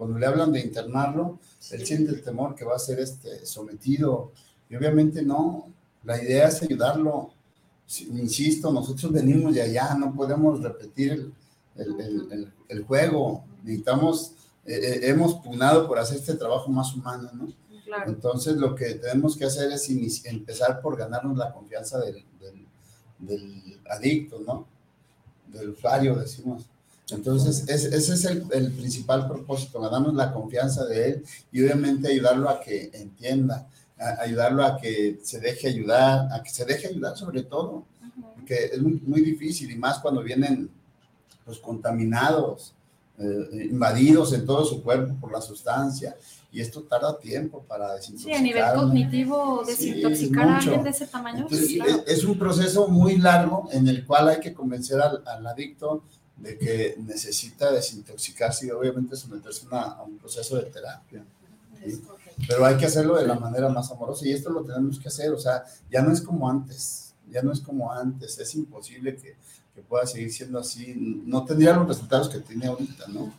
[0.00, 1.38] cuando le hablan de internarlo,
[1.72, 4.32] él siente el temor que va a ser este, sometido.
[4.70, 5.68] Y obviamente no,
[6.04, 7.34] la idea es ayudarlo.
[8.08, 11.30] Insisto, nosotros venimos de allá, no podemos repetir
[11.76, 13.44] el, juego.
[13.62, 14.32] Necesitamos,
[14.64, 17.52] eh, eh, hemos pugnado por hacer este trabajo más humano, ¿no?
[18.06, 19.86] Entonces lo que tenemos que hacer es
[20.24, 22.24] empezar por ganarnos la confianza del,
[23.18, 24.66] del adicto, ¿no?
[25.52, 26.64] Del usuario, decimos.
[27.10, 32.60] Entonces, ese es el, principal propósito, ganarnos la confianza de él y obviamente ayudarlo a
[32.60, 33.66] que entienda,
[34.20, 37.84] ayudarlo a que se deje ayudar, a que se deje ayudar sobre todo,
[38.36, 40.70] porque es muy, difícil y más cuando vienen
[41.46, 42.74] los contaminados,
[43.18, 46.16] eh, invadidos en todo su cuerpo por la sustancia.
[46.52, 48.34] Y esto tarda tiempo para desintoxicar.
[48.34, 51.46] Sí, a nivel cognitivo, desintoxicar a alguien de ese tamaño.
[51.48, 56.02] es, un proceso muy largo en el cual hay que convencer al, al adicto
[56.40, 61.24] de que necesita desintoxicarse y obviamente someterse a un proceso de terapia.
[62.48, 65.30] Pero hay que hacerlo de la manera más amorosa y esto lo tenemos que hacer,
[65.32, 69.36] o sea, ya no es como antes, ya no es como antes, es imposible que,
[69.74, 73.32] que pueda seguir siendo así, no tendría los resultados que tiene ahorita, ¿no?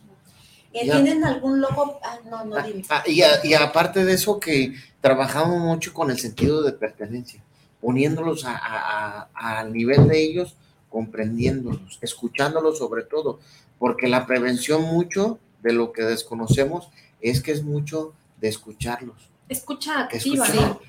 [0.72, 2.00] ¿Tienen algún logo?
[2.02, 2.82] Ah, no, no, dime.
[2.88, 7.42] Ah, y, y, aparte de eso, que trabajamos mucho con el sentido de pertenencia,
[7.80, 10.56] poniéndolos al nivel de ellos
[10.92, 13.40] comprendiéndolos, escuchándolos sobre todo,
[13.78, 16.88] porque la prevención mucho de lo que desconocemos
[17.20, 19.16] es que es mucho de escucharlos.
[19.48, 20.46] Escucha activa,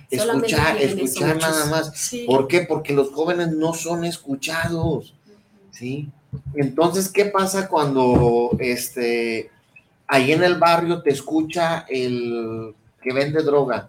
[0.10, 2.12] escuchar, escuchar nada más.
[2.28, 2.62] ¿Por qué?
[2.62, 5.14] Porque los jóvenes no son escuchados.
[5.72, 6.10] ¿Sí?
[6.54, 9.52] Entonces, ¿qué pasa cuando este
[10.08, 13.88] ahí en el barrio te escucha el que vende droga?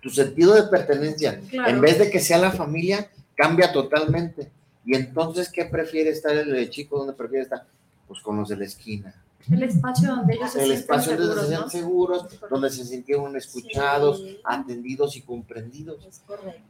[0.00, 4.50] Tu sentido de pertenencia, en vez de que sea la familia, cambia totalmente.
[4.84, 6.98] Y entonces, ¿qué prefiere estar el chico?
[6.98, 7.64] ¿Dónde prefiere estar?
[8.06, 9.14] Pues con los de la esquina.
[9.50, 14.24] El espacio donde ellos se el espacio donde se sienten seguros, donde se sintieron escuchados,
[14.44, 15.98] atendidos y comprendidos.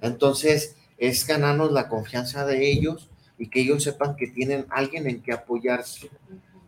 [0.01, 5.23] Entonces, es ganarnos la confianza de ellos y que ellos sepan que tienen alguien en
[5.23, 6.11] que apoyarse.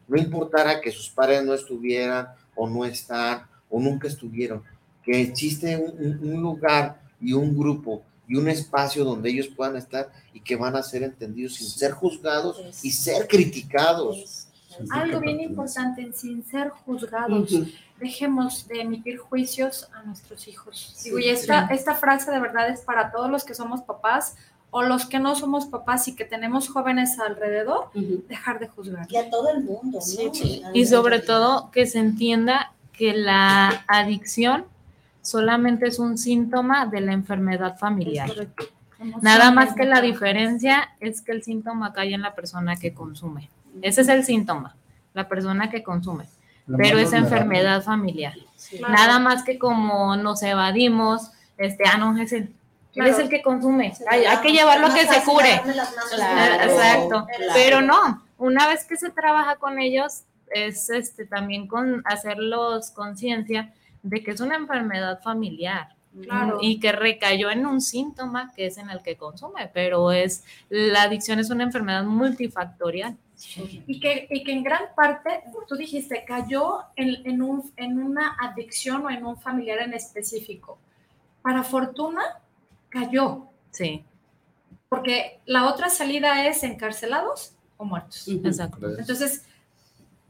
[0.08, 4.62] No importara que sus padres no estuvieran o no están o nunca estuvieron,
[5.04, 10.40] que existe un lugar y un grupo y un espacio donde ellos puedan estar y
[10.40, 14.48] que van a ser entendidos sin ser juzgados y ser criticados.
[14.90, 17.50] Algo bien importante, sin ser juzgados.
[17.98, 20.94] Dejemos de emitir juicios a nuestros hijos.
[21.04, 24.36] y esta, esta frase de verdad es para todos los que somos papás
[24.70, 27.90] o los que no somos papás y que tenemos jóvenes alrededor,
[28.28, 29.06] dejar de juzgar.
[29.10, 29.98] Y a todo el mundo.
[30.74, 34.66] Y sobre todo que se entienda que la adicción
[35.22, 38.30] solamente es un síntoma de la enfermedad familiar.
[39.22, 43.48] Nada más que la diferencia es que el síntoma cae en la persona que consume.
[43.80, 44.74] Ese es el síntoma,
[45.14, 46.24] la persona que consume.
[46.76, 48.34] Pero es enfermedad familiar.
[48.80, 52.52] Nada más que como nos evadimos, este, ah, no, es el,
[52.98, 53.92] Él es el que consume.
[54.08, 55.54] Hay, que llevarlo a que se cure.
[55.54, 57.26] Exacto.
[57.54, 63.72] Pero no, una vez que se trabaja con ellos, es este también con hacerlos conciencia
[64.02, 65.94] de que es una enfermedad familiar.
[66.60, 71.02] Y que recayó en un síntoma que es en el que consume, pero es la
[71.02, 73.16] adicción es una enfermedad multifactorial.
[73.86, 78.36] Y que, y que en gran parte, tú dijiste, cayó en, en, un, en una
[78.40, 80.78] adicción o en un familiar en específico.
[81.40, 82.22] Para fortuna,
[82.98, 83.46] cayó.
[83.70, 84.04] Sí.
[84.88, 88.26] Porque la otra salida es encarcelados o muertos.
[88.28, 88.98] Exacto.
[88.98, 89.44] Entonces,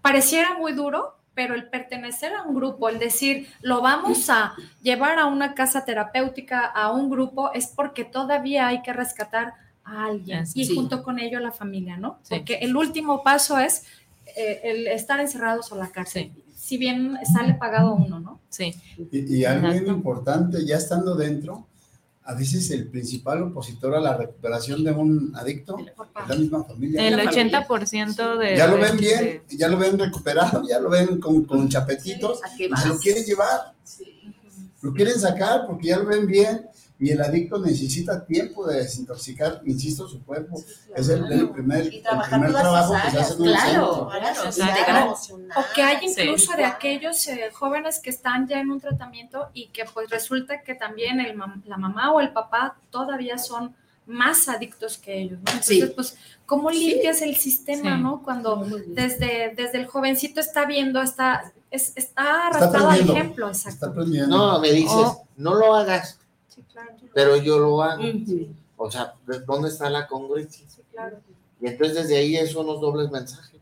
[0.02, 5.18] pareciera muy duro, pero el pertenecer a un grupo, el decir, lo vamos a llevar
[5.18, 9.54] a una casa terapéutica, a un grupo, es porque todavía hay que rescatar
[9.84, 12.18] a alguien y junto con ello a la familia, ¿no?
[12.28, 13.84] Porque el último paso es
[14.36, 16.32] eh, el estar encerrados a la cárcel.
[16.56, 18.40] Si bien sale pagado uno, ¿no?
[18.50, 18.74] Sí.
[19.12, 21.66] Y, algo muy importante, ya estando dentro,
[22.28, 27.08] a veces el principal opositor a la recuperación de un adicto es la misma familia.
[27.08, 28.54] El 80% de...
[28.54, 32.88] Ya lo ven bien, ya lo ven recuperado, ya lo ven con, con chapetitos, se
[32.88, 33.72] lo quieren llevar.
[34.82, 36.68] Lo quieren sacar porque ya lo ven bien
[37.00, 40.60] y el adicto necesita tiempo de desintoxicar, insisto, su cuerpo.
[40.96, 44.10] Es el, primer, el primer trabajo que se hace en un claro,
[44.52, 49.50] claro, O que hay incluso de aquellos eh, jóvenes que están ya en un tratamiento
[49.54, 54.48] y que pues resulta que también el, la mamá o el papá todavía son más
[54.48, 55.52] adictos que ellos, ¿no?
[55.52, 58.22] Entonces, pues, ¿cómo limpias el sistema, no?
[58.24, 63.92] Cuando desde, desde el jovencito está viendo hasta, está arrastrado al ejemplo, exacto.
[64.26, 65.28] no, me dices, oh.
[65.36, 66.18] no lo hagas,
[67.14, 68.02] pero yo lo hago.
[68.76, 69.14] O sea,
[69.46, 70.66] ¿dónde está la congruencia?
[71.60, 73.60] Y entonces desde ahí son los dobles mensajes.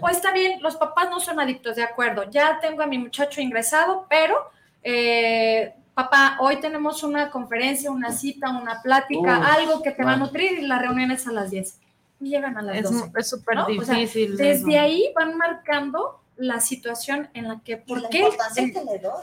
[0.00, 2.28] Pues está bien, los papás no son adictos, de acuerdo.
[2.30, 4.50] Ya tengo a mi muchacho ingresado, pero
[4.82, 10.16] eh, papá, hoy tenemos una conferencia, una cita, una plática, algo que te va a
[10.16, 11.78] nutrir y la reunión es a las 10.
[12.20, 13.12] Y llegan a las 12.
[13.16, 14.36] Es súper difícil.
[14.36, 18.28] desde ahí van marcando la situación en la que, ¿por qué?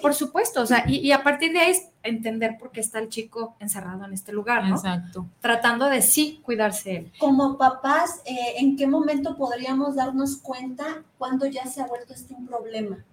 [0.01, 3.55] Por supuesto, o sea, y, a partir de ahí entender por qué está el chico
[3.59, 4.75] encerrado en este lugar, ¿no?
[4.75, 5.27] Exacto.
[5.39, 7.11] Tratando de sí cuidarse él.
[7.19, 12.33] Como papás, eh, ¿en qué momento podríamos darnos cuenta cuando ya se ha vuelto este
[12.33, 13.03] un problema?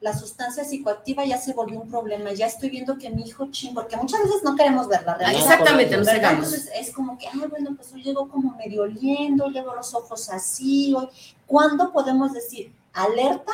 [0.00, 3.74] La sustancia psicoactiva ya se volvió un problema, ya estoy viendo que mi hijo ching,
[3.74, 5.18] porque muchas veces no queremos verla.
[5.32, 9.74] Exactamente, no Entonces es como que, ay, bueno, pues hoy llego como medio oliendo, llevo
[9.74, 11.08] los ojos así, hoy.
[11.46, 13.52] ¿Cuándo podemos decir, alerta,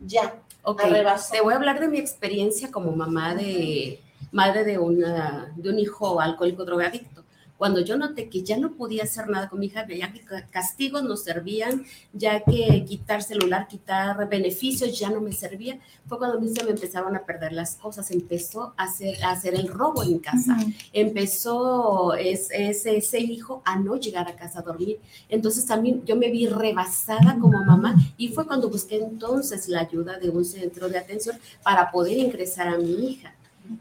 [0.00, 0.40] ya.
[0.62, 0.82] Ok,
[1.30, 4.00] te voy a hablar de mi experiencia como mamá de
[4.32, 7.19] madre de, una, de un hijo alcohólico drogadicto.
[7.60, 11.02] Cuando yo noté que ya no podía hacer nada con mi hija, ya que castigos
[11.02, 16.40] no servían, ya que quitar celular, quitar beneficios ya no me servía, fue cuando a
[16.40, 18.10] mí se me empezaron a perder las cosas.
[18.12, 20.56] Empezó a hacer, a hacer el robo en casa.
[20.94, 24.98] Empezó ese, ese hijo a no llegar a casa a dormir.
[25.28, 30.18] Entonces también yo me vi rebasada como mamá y fue cuando busqué entonces la ayuda
[30.18, 33.34] de un centro de atención para poder ingresar a mi hija.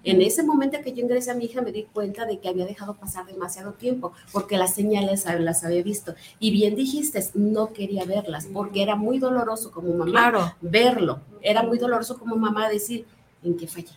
[0.03, 2.65] En ese momento que yo ingresé a mi hija me di cuenta de que había
[2.65, 6.15] dejado pasar demasiado tiempo porque las señales las había visto.
[6.39, 11.21] Y bien dijiste, no quería verlas porque era muy doloroso como mamá verlo.
[11.41, 13.05] Era muy doloroso como mamá decir,
[13.43, 13.89] ¿en qué fallé?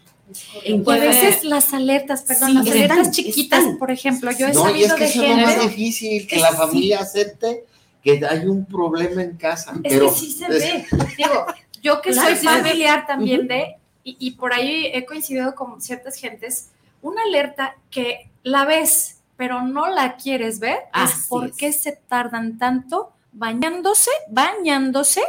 [0.65, 4.79] En a veces las alertas, perdón, las alertas chiquitas, por ejemplo, yo he no, sabido
[4.79, 7.65] y es que eso es lo más difícil, que la familia acepte
[8.03, 9.75] que hay un problema en casa.
[9.83, 10.87] Es que sí se ve.
[11.17, 11.47] Digo,
[11.83, 16.71] yo que soy familiar también de, y, por ahí he coincidido con ciertas gentes,
[17.03, 22.59] una alerta que la ves, pero no la quieres ver, es por qué se tardan
[22.59, 25.23] tanto bañándose, bañándose,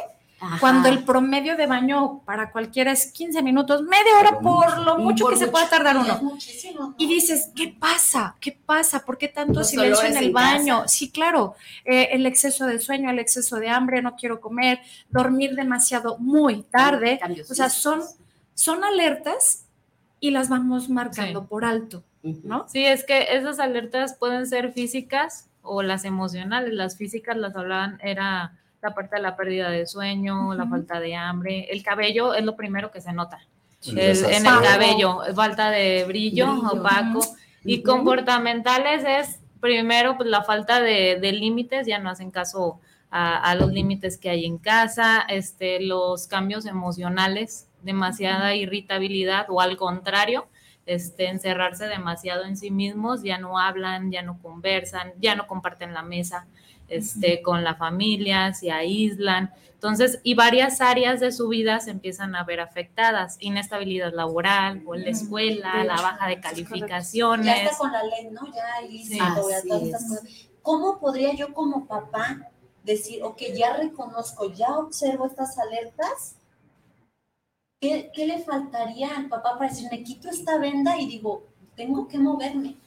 [0.60, 5.28] cuando el promedio de baño para cualquiera es 15 minutos, media hora por lo mucho
[5.28, 6.38] que se pueda tardar uno.
[6.98, 8.36] Y dices, ¿qué pasa?
[8.40, 9.06] ¿Qué pasa?
[9.06, 10.84] ¿Por qué tanto silencio en el baño?
[10.88, 11.56] Sí, claro,
[11.86, 16.64] eh, el exceso de sueño, el exceso de hambre, no quiero comer, dormir demasiado muy
[16.64, 17.20] tarde.
[17.50, 18.02] O sea, son
[18.54, 19.66] son alertas
[20.20, 22.66] y las vamos marcando por alto, ¿no?
[22.70, 26.74] Sí, es que esas alertas pueden ser físicas o las emocionales.
[26.74, 31.16] Las físicas las hablaban, era la parte de la pérdida de sueño, la falta de
[31.16, 31.68] hambre.
[31.70, 33.40] El cabello es lo primero que se nota.
[33.86, 33.98] en
[34.46, 37.22] el cabello, falta de brillo, opaco.
[37.66, 43.56] Y comportamentales es primero pues, la falta de, límites, ya no hacen caso a, a,
[43.56, 50.48] los límites que hay en casa, este, los cambios emocionales, demasiada irritabilidad o al contrario,
[50.86, 55.94] este, encerrarse demasiado en sí mismos, ya no hablan, ya no conversan, ya no comparten
[55.94, 56.46] la mesa.
[56.90, 59.52] este, con la familia, se aíslan.
[59.74, 64.96] Entonces, y varias áreas de su vida se empiezan a ver afectadas, inestabilidad laboral, o
[64.96, 67.46] en la escuela, la baja de calificaciones.
[67.46, 68.42] Ya está con la ley, ¿no?
[68.54, 68.64] Ya
[70.62, 72.50] ¿Cómo podría yo como papá
[72.84, 76.38] decir, ok, ya reconozco, ya observo estas alertas?
[77.84, 81.44] ¿Qué, qué le faltaría al papá para decir, me quito esta venda y digo,
[81.76, 82.78] tengo que moverme?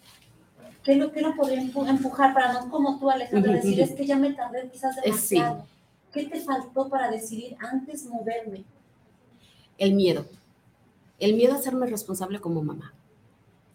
[0.83, 4.17] ¿Qué lo, qué lo podría empujar para no como tú, Alejandra, decir, es que ya
[4.17, 5.67] me tardé quizás demasiado?
[6.15, 8.65] ¿Qué te faltó para decidir antes moverme?
[9.77, 10.25] El miedo.
[11.19, 12.95] El miedo a hacerme responsable como mamá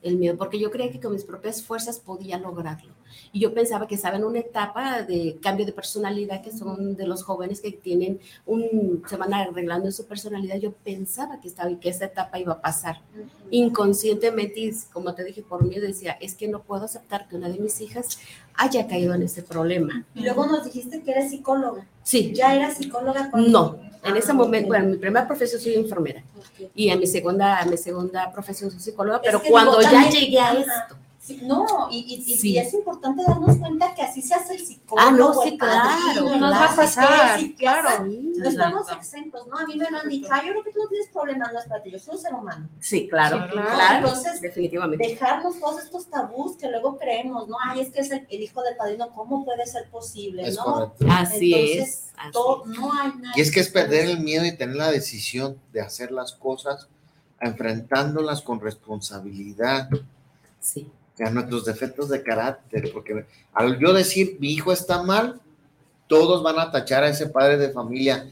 [0.02, 2.94] el miedo, porque yo creía que con mis propias fuerzas podía lograrlo.
[3.32, 7.08] Y yo pensaba que estaba en una etapa de cambio de personalidad, que son de
[7.08, 10.58] los jóvenes que tienen un, se van arreglando en su personalidad.
[10.58, 13.02] Yo pensaba que estaba y que esa etapa iba a pasar.
[13.50, 17.60] Inconscientemente, como te dije, por miedo decía, es que no puedo aceptar que una de
[17.60, 18.20] mis hijas
[18.56, 20.06] haya caído en ese problema.
[20.16, 21.88] Y luego nos dijiste que eres psicóloga.
[22.04, 22.32] Sí.
[22.34, 23.32] ¿Ya era psicóloga?
[23.34, 26.24] No, en ese ah, momento, bueno, mi primera profesión soy enfermera
[26.74, 30.96] y en mi segunda, mi segunda profesión soy psicóloga, pero cuando ya llegué a esto,
[31.44, 35.08] no, y, y, es importante darnos cuenta que así se hace el psicólogo.
[35.08, 36.22] Ah, no, sí, claro.
[36.24, 38.06] No nos va a pasar, claro.
[38.06, 39.58] No estamos exentos, ¿no?
[39.58, 41.66] A mí me lo han dicho, yo creo que tú no tienes problemas, no es
[41.66, 42.70] para ti, yo soy un ser humano.
[42.80, 44.08] Sí, claro, claro.
[44.08, 45.08] Entonces, definitivamente.
[45.08, 47.56] dejarnos todos estos tabús que luego creemos, ¿no?
[47.64, 50.94] Ay, es que es el, hijo del padrino, ¿cómo puede ser posible, no?
[51.08, 52.12] Así es.
[52.34, 53.34] no hay nada.
[53.36, 56.88] Y es que es perder el miedo y tener la decisión de hacer las cosas
[57.40, 59.88] enfrentándolas con responsabilidad.
[60.60, 60.92] Sí
[61.24, 65.40] a nuestros defectos de carácter, porque al yo decir mi hijo está mal,
[66.08, 68.28] todos van a tachar a ese padre de familia.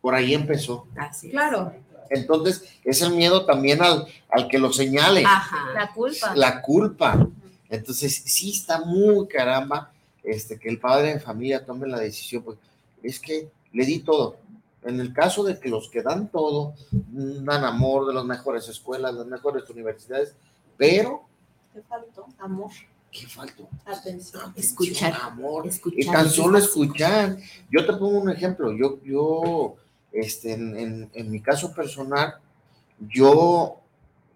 [0.00, 0.86] Por ahí empezó.
[0.96, 1.72] Así Claro.
[2.10, 5.22] Entonces, es el miedo también al, al que lo señale.
[5.22, 6.34] La culpa.
[6.34, 7.28] La culpa.
[7.70, 9.90] Entonces, sí está muy caramba
[10.22, 12.58] este, que el padre de familia tome la decisión, pues
[13.02, 14.36] es que le di todo.
[14.82, 19.14] En el caso de que los que dan todo, dan amor de las mejores escuelas,
[19.14, 20.34] las mejores universidades,
[20.76, 21.24] pero
[21.72, 22.26] ¿Qué faltó?
[22.38, 22.70] Amor.
[23.10, 23.68] ¿Qué faltó?
[23.84, 24.52] Atención.
[24.56, 25.14] Escuchar.
[25.22, 25.66] Amor.
[25.66, 26.00] Escuchar.
[26.00, 27.36] Y tan solo escuchar.
[27.70, 28.72] Yo te pongo un ejemplo.
[28.72, 29.76] Yo, yo,
[30.12, 32.34] este, en, en, mi caso personal,
[32.98, 33.80] yo,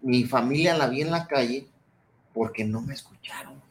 [0.01, 1.67] mi familia la vi en la calle
[2.33, 3.61] porque no me escucharon.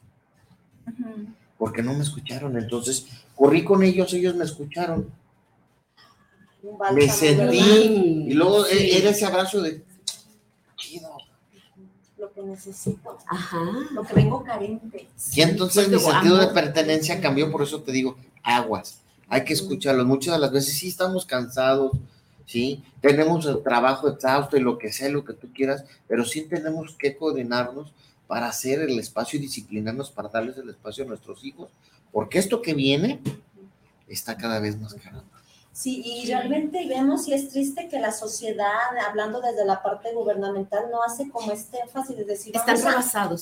[1.57, 2.57] Porque no me escucharon.
[2.57, 5.09] Entonces, corrí con ellos, ellos me escucharon.
[6.93, 8.25] Me sentí.
[8.27, 9.86] Y luego era ese abrazo de
[12.43, 13.63] necesito, Ajá.
[13.91, 15.07] lo que vengo carente.
[15.33, 20.05] Y entonces mi sentido de pertenencia cambió, por eso te digo, aguas, hay que escucharlo.
[20.05, 21.91] Muchas de las veces sí estamos cansados,
[22.45, 26.41] sí, tenemos el trabajo exhausto y lo que sea, lo que tú quieras, pero sí
[26.43, 27.93] tenemos que coordinarnos
[28.27, 31.69] para hacer el espacio y disciplinarnos para darles el espacio a nuestros hijos,
[32.11, 33.21] porque esto que viene
[34.07, 35.23] está cada vez más caro.
[35.77, 40.85] Sí, y realmente vemos y es triste que la sociedad, hablando desde la parte gubernamental,
[40.91, 42.81] no hace como este énfasis de decir, están.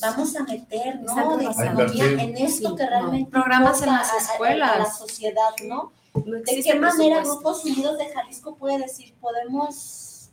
[0.02, 1.38] Vamos a meter, ¿no?
[1.38, 5.94] De en esto que realmente programas en las escuelas, a, la sociedad, ¿no?
[6.14, 10.30] ¿De qué manera Grupos Unidos de Jalisco puede decir, podemos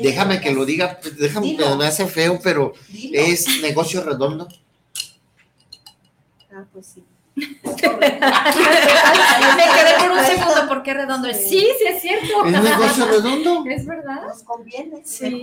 [0.00, 2.72] Déjame que lo diga, déjame que me hace feo, pero
[3.12, 4.46] es negocio redondo.
[6.52, 7.04] Ah, pues sí.
[7.34, 7.46] Me
[9.74, 11.28] quedé por un segundo porque redondo.
[11.32, 12.44] Sí, sí, es cierto.
[12.44, 13.64] Es negocio redondo.
[13.66, 14.22] Es verdad.
[14.28, 15.02] Nos conviene.
[15.04, 15.40] Sí.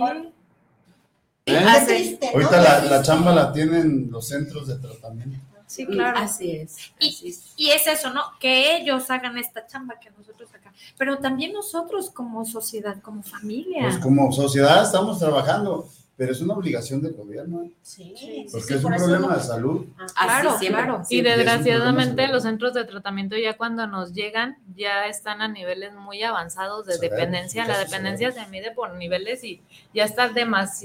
[1.46, 2.18] ¿Eh?
[2.32, 5.38] Ahorita la, la, chamba la tienen los centros de tratamiento.
[5.66, 6.18] Sí, claro.
[6.18, 6.76] Así es.
[6.98, 8.22] Y, y, es eso, ¿no?
[8.40, 10.72] Que ellos hagan esta chamba que nosotros acá.
[10.98, 13.82] Pero también nosotros como sociedad, como familia.
[13.82, 15.88] Pues como sociedad estamos trabajando
[16.20, 17.70] pero es una obligación del gobierno.
[17.80, 18.14] Sí,
[18.52, 19.86] porque es un problema de salud.
[19.98, 21.02] Ah, claro, claro.
[21.08, 26.22] Y desgraciadamente los centros de tratamiento ya cuando nos llegan ya están a niveles muy
[26.22, 27.66] avanzados de dependencia.
[27.66, 29.62] La dependencia se mide por niveles y
[29.94, 30.30] ya está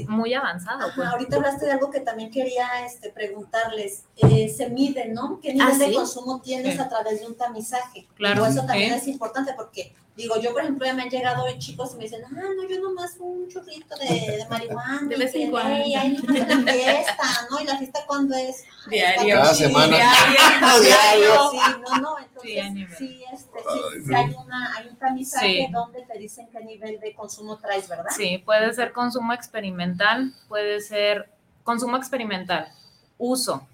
[0.07, 0.87] muy avanzado.
[0.95, 1.05] Pues.
[1.05, 4.05] Ahorita hablaste de algo que también quería este, preguntarles.
[4.15, 5.41] Eh, se mide, ¿no?
[5.41, 8.07] ¿Qué nivel ah, de consumo tienes a través de un tamizaje?
[8.15, 8.45] Claro.
[8.45, 11.97] eso también es importante porque Digo, yo, por ejemplo, ya me han llegado chicos y
[11.97, 15.01] me dicen, ah, no, yo nomás un churrito de, de marihuana.
[15.09, 15.85] De vez en cuando.
[15.85, 17.59] Y hay una fiesta, ¿no?
[17.59, 18.63] ¿Y la fiesta cuándo es?
[18.89, 19.35] Diario.
[19.35, 19.97] Cada semana.
[20.81, 21.51] Diario.
[21.51, 22.19] Sí, no, no.
[22.19, 23.59] Entonces, sí, este,
[24.05, 28.11] sí, hay, una, hay un tamizaje donde te dicen qué nivel de consumo traes, ¿verdad?
[28.15, 31.29] Sí, puede ser consumo experimental, puede ser
[31.63, 32.71] consumo experimental,
[33.17, 33.67] uso,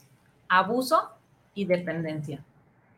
[0.47, 1.11] abuso
[1.53, 2.43] y dependencia.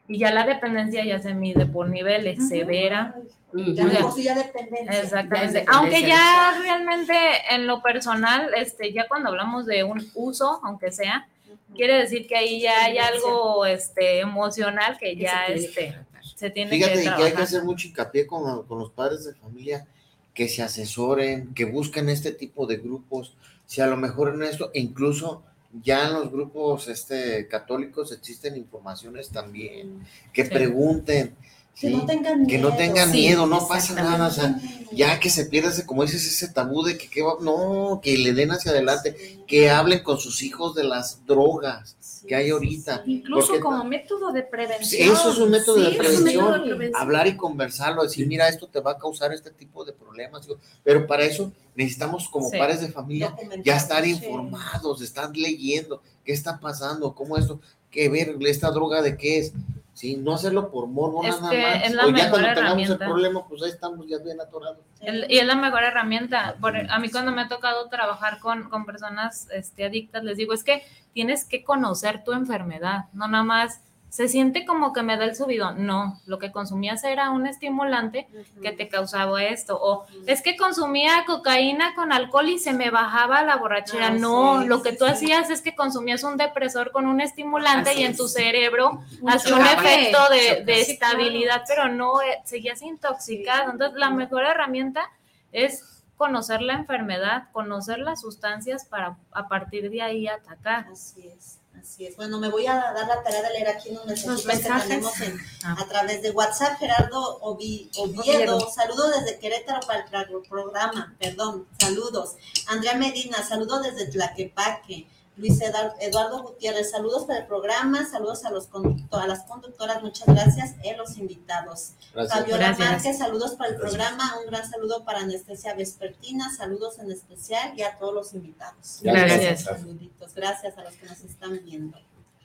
[0.07, 3.15] Y ya la dependencia ya se mide por niveles, severa.
[3.53, 3.87] Ya,
[4.17, 5.01] ya dependencia.
[5.01, 5.65] Exactamente.
[5.67, 7.13] Aunque ya realmente
[7.51, 11.27] en lo personal, este, ya cuando hablamos de un uso, aunque sea,
[11.75, 15.95] quiere decir que ahí ya hay algo este, emocional que ya este,
[16.35, 17.27] se tiene Fíjate que que trabajar.
[17.27, 19.85] hay que hacer mucho hincapié con, con los padres de familia
[20.33, 23.35] que se asesoren, que busquen este tipo de grupos,
[23.65, 25.43] si a lo mejor en esto, incluso
[25.81, 30.51] ya en los grupos este, católicos existen informaciones también, que Sí.
[30.51, 31.35] pregunten,
[31.79, 32.77] Que no tengan que no miedo.
[32.77, 34.59] tengan Sí, miedo, no pasa nada, o sea,
[34.91, 38.15] ya que se pierda ese, como dices, ese tabú de que, que va- no, que
[38.15, 41.95] le den hacia adelante, que hablen con sus hijos de las drogas
[42.27, 43.03] que hay ahorita.
[43.05, 45.11] Incluso Porque- como método de prevención.
[45.13, 47.01] Eso es un método de Sí, es un método de prevención, prevención.
[47.01, 50.47] hablar y conversarlo, decir, mira, esto te va a causar este tipo de problemas,
[50.83, 52.57] pero para eso necesitamos como Sí.
[52.57, 54.11] padres de familia ya estar Sí.
[54.11, 57.59] informados, estar leyendo qué está pasando, cómo esto,
[57.91, 59.53] que ver esta droga de qué es,
[59.93, 62.53] sí, no hacerlo por morbo Es nada que más, es la o ya mejor cuando
[62.53, 64.79] tengamos el problema, pues ahí estamos ya bien atorados.
[65.01, 66.55] El- y es la mejor herramienta.
[66.59, 70.53] Por- a mí cuando me ha tocado trabajar con, con personas este, adictas, les digo,
[70.53, 70.83] es que
[71.13, 73.81] tienes que conocer tu enfermedad, no nada más
[74.13, 75.87] se siente como que me da el subidón.
[75.87, 78.27] No, lo que consumías era un estimulante
[78.61, 79.75] que te causaba esto.
[79.81, 84.09] O es que consumía cocaína con alcohol y se me bajaba la borrachera.
[84.09, 85.11] Ah, no, sí, lo que sí, tú sí.
[85.11, 88.17] hacías es que consumías un depresor con un estimulante Así y en es.
[88.17, 93.71] tu cerebro hacía un efecto de, estabilidad, pero no, eh, seguías intoxicado.
[93.71, 95.09] Entonces, la mejor herramienta
[95.51, 100.85] es conocer la enfermedad, conocer las sustancias para a partir de ahí atacar.
[100.91, 102.15] Así es, así es.
[102.15, 105.37] Bueno, me voy a dar la tarea de leer aquí unos mensajes que tenemos en-
[105.63, 105.75] Ah.
[105.79, 106.77] a través de WhatsApp.
[106.79, 108.21] Gerardo Ovi- Oviedo,
[108.57, 108.71] Oviedo.
[108.73, 112.35] saludos desde Querétaro para el programa, perdón, saludos.
[112.67, 115.07] Andrea Medina, saludos desde Tlaquepaque.
[115.35, 115.59] Luis
[115.99, 118.69] Eduardo Gutiérrez, saludos para el programa, saludos a, los
[119.11, 121.93] a las conductoras, muchas gracias, y a los invitados.
[122.13, 122.39] Gracias.
[122.39, 122.89] Fabiola Gracias.
[122.91, 123.95] Márquez, saludos para el Gracias.
[123.97, 128.99] programa, un gran saludo para Anestesia Vespertina, saludos en especial y a todos los invitados.
[129.01, 129.63] Gracias.
[129.63, 131.97] Saluditos, gracias a los que nos están viendo.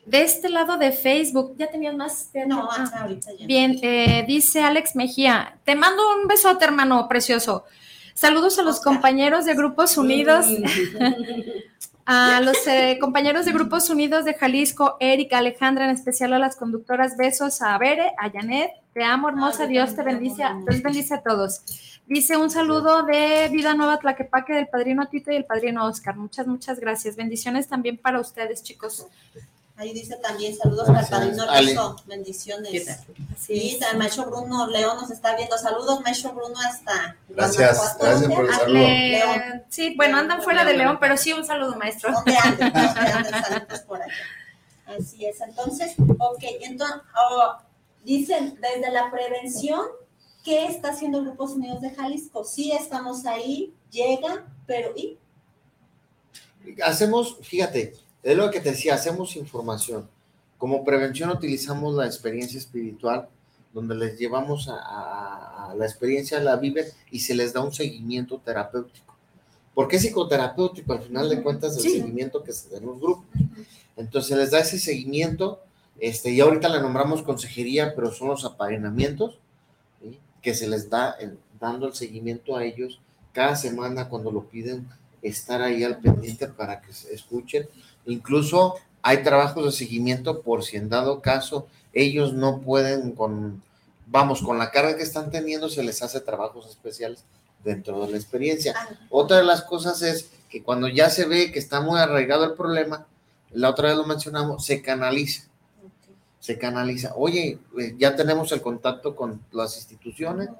[0.07, 2.31] De este lado de Facebook, ¿ya tenías más?
[2.47, 2.83] No, Ah.
[2.85, 3.47] hasta ahorita ya.
[3.47, 7.65] Bien, eh, dice Alex Mejía, te mando un besote, hermano precioso.
[8.15, 8.95] Saludos a los Oscar.
[8.95, 10.47] compañeros de Grupos Unidos,
[12.11, 16.57] a los eh, compañeros de Grupos Unidos de Jalisco, Erika, Alejandra, en especial a las
[16.57, 21.13] conductoras, besos a Bere, a Janet, te amo, hermosa, Ay, Dios te bendice, Dios bendice
[21.13, 22.01] a todos.
[22.07, 26.17] Dice un saludo de Vida Nueva Tlaquepaque del padrino Tito y el padrino Oscar.
[26.17, 27.15] Muchas, muchas gracias.
[27.15, 29.07] Bendiciones también para ustedes, chicos.
[29.79, 31.47] Ahí dice también saludos para el Gracias.
[31.47, 31.93] padrino.
[31.93, 32.99] Rizo, bendiciones.
[33.49, 35.57] El maestro Bruno León nos está viendo.
[35.57, 38.73] Saludos, maestro Bruno, hasta Gracias, gracias por el saludo.
[38.75, 39.63] Le- León.
[39.69, 42.13] Sí, bueno, andan fuera de León, pero sí un saludo, maestro.
[42.13, 42.73] ¿Dónde andan?
[42.73, 43.45] ¿Dónde andan?
[43.45, 44.13] Saludos por allá.
[44.99, 45.41] Así es.
[45.41, 47.01] Entonces, ok, entonces,
[47.31, 47.59] oh,
[48.03, 49.83] dicen desde la prevención,
[50.43, 52.43] ¿qué está haciendo Grupos Unidos de Jalisco?
[52.43, 55.19] Sí, estamos ahí, llega, pero ¿y?
[56.83, 60.09] Hacemos, fíjate, es lo que te decía, hacemos información.
[60.59, 63.29] Como prevención utilizamos la experiencia espiritual,
[63.73, 67.73] donde les llevamos a, a- a la experiencia, la viven y se les da un
[67.73, 69.15] seguimiento terapéutico.
[69.75, 70.93] ¿Por qué psicoterapéutico?
[70.95, 71.91] Al final de cuentas, el Sí.
[72.01, 73.27] seguimiento que se da en los grupos.
[73.97, 75.61] Entonces les da ese seguimiento,
[76.01, 79.39] este, y ahorita le nombramos consejería, pero son los apadrinamientos,
[80.03, 80.19] ¿sí?
[80.43, 83.01] que se les da el- dando el seguimiento a ellos
[83.33, 84.89] cada semana cuando lo piden,
[85.23, 87.69] estar ahí al pendiente para que se escuchen.
[88.07, 93.63] Incluso hay trabajos de seguimiento por si en dado caso ellos no pueden con,
[94.07, 97.25] vamos, con la carga que están teniendo, se les hace trabajos especiales
[97.65, 98.75] dentro de la experiencia.
[98.77, 102.45] Ah, Otra de las cosas es que cuando ya se ve que está muy arraigado
[102.45, 103.07] el problema,
[103.53, 105.49] la otra vez lo mencionamos, se canaliza,
[106.39, 107.13] se canaliza.
[107.17, 110.51] Oye, eh, ya tenemos el contacto con las instituciones.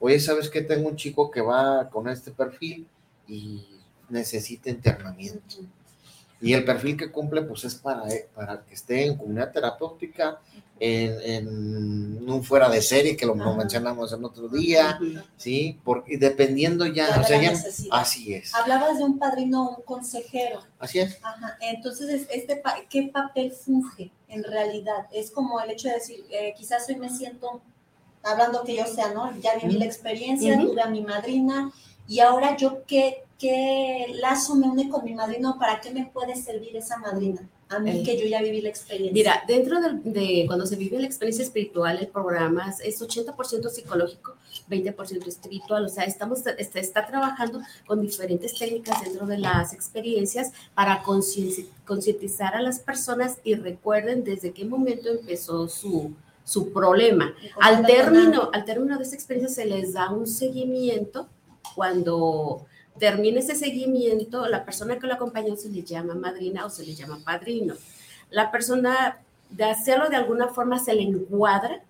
[0.00, 0.62] Oye, ¿sabes qué?
[0.62, 2.86] Tengo un chico que va con este perfil
[3.26, 3.64] y
[4.08, 5.56] necesita internamiento.
[6.40, 10.38] Y el perfil que cumple, pues es para, eh, para que esté en comunidad terapéutica,
[10.80, 14.96] en, en un fuera de serie, que lo, lo mencionamos en otro día,
[15.36, 15.76] ¿sí?
[15.82, 17.98] Porque dependiendo ya, Ya o sea, la ya, necesidad.
[18.00, 20.62] así es, Hablabas de un padrino, un consejero.
[20.78, 21.18] así es.
[21.20, 21.58] Ajá.
[21.60, 25.08] Entonces, es- este pa- ¿qué papel funge en realidad?
[25.12, 27.60] Es como el hecho de decir, eh, quizás hoy me siento,
[28.22, 29.36] hablando que yo sea, ¿no?
[29.40, 31.72] Ya viví la experiencia, tuve a mi madrina,
[32.06, 35.56] y ahora yo, ¿qué, ¿qué lazo me une con mi madrina?
[35.58, 37.48] ¿Para qué me puede servir esa madrina?
[37.70, 39.12] A mí Eh, que yo ya viví la experiencia.
[39.12, 44.34] Mira, dentro del- de, cuando se vive la experiencia espiritual, el programa es 80% psicológico,
[44.68, 50.50] 20% espiritual, o sea, estamos, está, está trabajando con diferentes técnicas dentro de las experiencias
[50.74, 51.02] para
[51.84, 56.12] concientizar a las personas y recuerden desde qué momento empezó su,
[56.44, 57.34] su problema.
[57.60, 61.28] Al término, al término de esta experiencia se les da un seguimiento.
[61.74, 62.66] Cuando
[62.98, 66.94] termine ese seguimiento, la persona que lo acompañó se le llama madrina o se le
[66.94, 67.74] llama padrino.
[68.30, 69.18] la persona
[69.50, 71.82] de hacerlo de alguna forma se le encuadra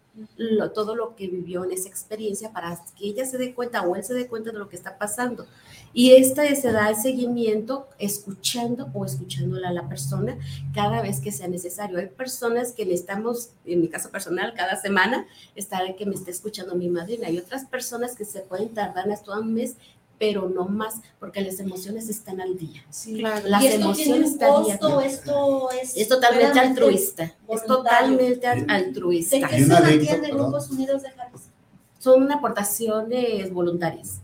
[0.75, 4.05] todo lo que vivió en esa experiencia para que ella se dé cuenta o él
[4.05, 5.47] se dé cuenta de lo que está pasando.
[5.93, 10.39] Y esta se da el seguimiento escuchando o escuchándola a la persona
[10.75, 11.99] cada vez que sea necesario.
[11.99, 16.75] Hay personas que necesitamos, en mi caso personal, cada semana, estar que me esté escuchando
[16.75, 17.29] mi madrina.
[17.29, 19.77] Hay otras personas que se pueden tardar hasta un mes
[20.19, 22.85] pero no más, porque las emociones están al día.
[22.91, 23.49] Sí, claro.
[23.49, 24.75] Las emociones están al día.
[24.75, 27.35] Esto es, es totalmente altruista.
[27.49, 29.37] Es totalmente altruista.
[29.37, 31.49] ¿De qué se mantiene Grupos Unidos de Jalisco?
[31.99, 34.21] Son aportaciones voluntarias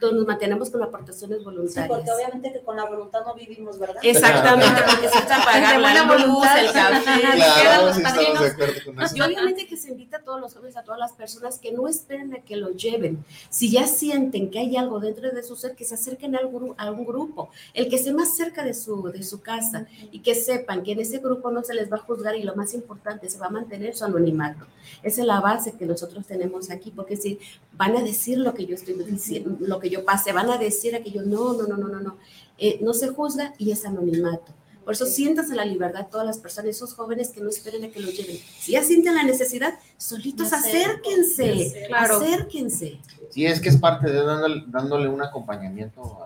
[0.00, 1.86] nos mantenemos con aportaciones voluntarias.
[1.86, 4.02] Sí, porque obviamente que con la voluntad no vivimos, ¿verdad?
[4.02, 9.02] Exactamente, porque se está pagar la luz, el café, claro, sí estamos de acuerdo con
[9.02, 9.16] eso.
[9.16, 11.88] Y obviamente que se invita a todos los jóvenes, a todas las personas que no
[11.88, 13.24] esperen a que lo lleven.
[13.48, 16.74] Si ya sienten que hay algo dentro de su ser, que se acerquen a algún,
[16.76, 20.34] a un grupo, el que esté más cerca de su, de su casa y que
[20.34, 23.28] sepan que en ese grupo no se les va a juzgar y lo más importante,
[23.28, 24.66] se va a mantener su anonimato.
[25.02, 27.38] Esa es la base que nosotros tenemos aquí, porque si
[27.72, 30.58] van a decir lo que yo estoy diciendo, lo que yo yo pase, van a
[30.58, 32.16] decir aquello, no, no, no, no, no, no,
[32.58, 34.52] eh, no se juzga y es anonimato.
[34.84, 38.00] Por eso siéntanse la libertad todas las personas, esos jóvenes que no esperen a que
[38.00, 38.36] lo lleven.
[38.36, 43.00] Si ya sienten la necesidad, solitos acérquense, acérquense.
[43.30, 44.22] Sí, es que es parte de
[44.66, 46.18] dándole, un acompañamiento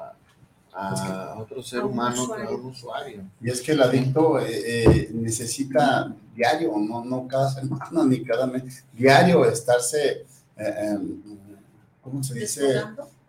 [0.75, 3.23] a, otro ser humano, a un usuario.
[3.41, 8.47] Y es que el adicto eh, eh, necesita diario, no, no cada semana ni cada
[8.47, 10.25] mes, diario estarse,
[10.57, 11.21] em,
[12.03, 12.83] ¿cómo se dice?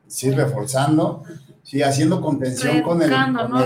[0.10, 1.24] Sí, reforzando,
[1.64, 3.14] sí, haciendo contención con el,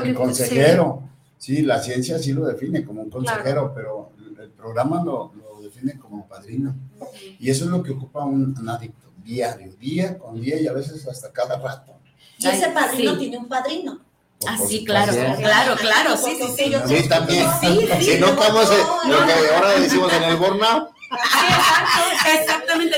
[0.04, 1.02] el consejero.
[1.38, 1.62] Sí.
[1.62, 6.28] la ciencia sí lo define como un consejero, pero el programa lo, lo, define como
[6.28, 6.76] padrino.
[7.40, 11.08] Y eso es lo que ocupa un, adicto, diario, día con día y a veces
[11.08, 11.94] hasta cada rato.
[12.38, 14.02] Y ese padrino tiene un padrino.
[14.46, 16.74] Ah, sí, claro, claro, claro, sí, sí, sí.
[16.86, 17.48] Sí, también.
[18.02, 18.70] si no estamos
[19.08, 20.93] lo que ahora decimos en el burnout,
[22.40, 22.96] exactamente,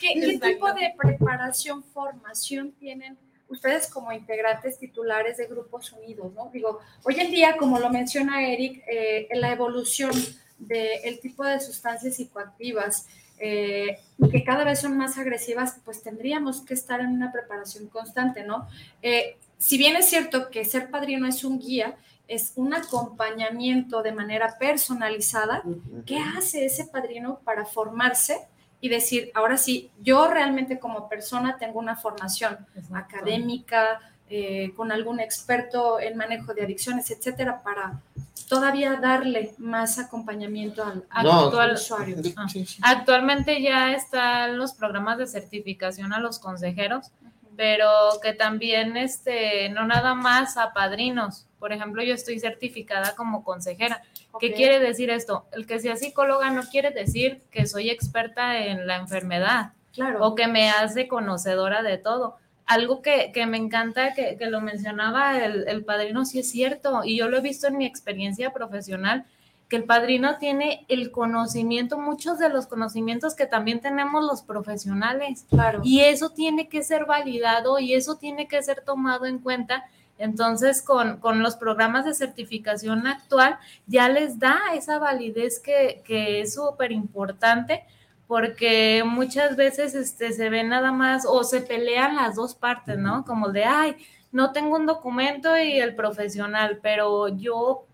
[0.00, 3.18] ¿Qué, tipo de preparación, formación tienen
[3.48, 6.32] ustedes como integrantes titulares de Grupos Unidos?
[6.34, 6.50] ¿no?
[6.52, 10.12] Digo, hoy en día, como lo menciona Eric, eh, en la evolución
[10.58, 13.06] del tipo de sustancias psicoactivas,
[13.38, 13.98] eh,
[14.30, 18.68] que cada vez son más agresivas, pues tendríamos que estar en una preparación constante, ¿no?
[19.02, 21.96] Eh, si bien es cierto que ser padrino es un guía,
[22.32, 25.62] es un acompañamiento de manera personalizada.
[26.06, 28.48] ¿Qué hace ese padrino para formarse
[28.80, 32.58] y decir, ahora sí, yo realmente como persona tengo una formación
[32.94, 38.00] académica, eh, con algún experto en manejo de adicciones, etcétera, para
[38.48, 42.16] todavía darle más acompañamiento al, actual usuario.
[42.36, 42.46] Ah.
[42.80, 47.12] Actualmente ya están los programas de certificación a los consejeros,
[47.56, 47.88] pero
[48.22, 54.02] que también este, no nada más a padrinos, por ejemplo, yo estoy certificada como consejera.
[54.40, 55.46] ¿Qué quiere decir esto?
[55.52, 60.26] El que sea psicóloga no quiere decir que soy experta en la enfermedad claro.
[60.26, 62.36] o que me hace conocedora de todo.
[62.66, 67.28] Algo que, me encanta, que, lo mencionaba el, el padrino, sí es cierto, y yo
[67.28, 69.26] lo he visto en mi experiencia profesional,
[69.72, 75.46] que el padrino tiene el conocimiento, muchos de los conocimientos que también tenemos los profesionales.
[75.48, 75.80] Claro.
[75.82, 79.84] Y eso tiene que ser validado y eso tiene que ser tomado en cuenta
[80.18, 86.02] entonces, con, los programas de certificación actual, ya les da esa validez que,
[86.42, 87.84] es súper importante
[88.26, 93.24] porque muchas veces este, se ve nada más o se pelean las dos partes, ¿no?
[93.24, 93.96] Como de, ay,
[94.32, 97.86] no tengo un documento y el profesional, pero yo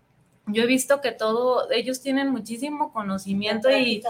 [0.53, 4.01] yo he visto que todo, ellos tienen muchísimo conocimiento y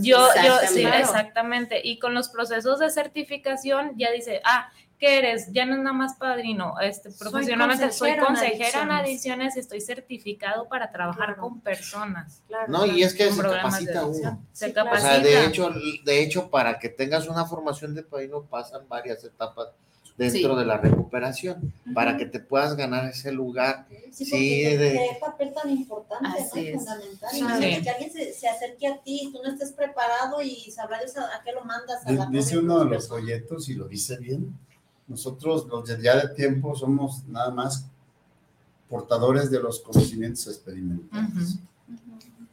[0.00, 1.80] yo, yo, sí, exactamente.
[1.82, 5.52] Y con los procesos de certificación ya dice, ah, ¿qué eres?
[5.52, 10.68] Ya no es nada más padrino, este, profesionalmente soy consejera en adiciones y estoy certificado
[10.68, 12.42] para trabajar con personas.
[12.66, 14.42] no, y es que se capacita uno.
[14.52, 15.08] Se capacita.
[15.08, 15.70] O sea, de hecho,
[16.04, 19.68] de hecho, para que tengas una formación de padrino pasan varias etapas
[20.18, 23.86] dentro de la recuperación para que te puedas ganar ese lugar.
[24.12, 24.92] Sí, sí de...
[24.92, 26.80] qué papel tan importante, Así ¿no?
[26.80, 27.82] Fundamental.
[27.82, 31.64] que alguien se, acerque a ti, tú no estés preparado y sabrás a, qué lo
[31.64, 32.04] mandas.
[32.04, 34.54] A la dice uno de los folletos y lo dice bien
[35.08, 37.86] nosotros, los de ya de tiempo, somos nada más
[38.88, 41.58] portadores de los conocimientos experimentales.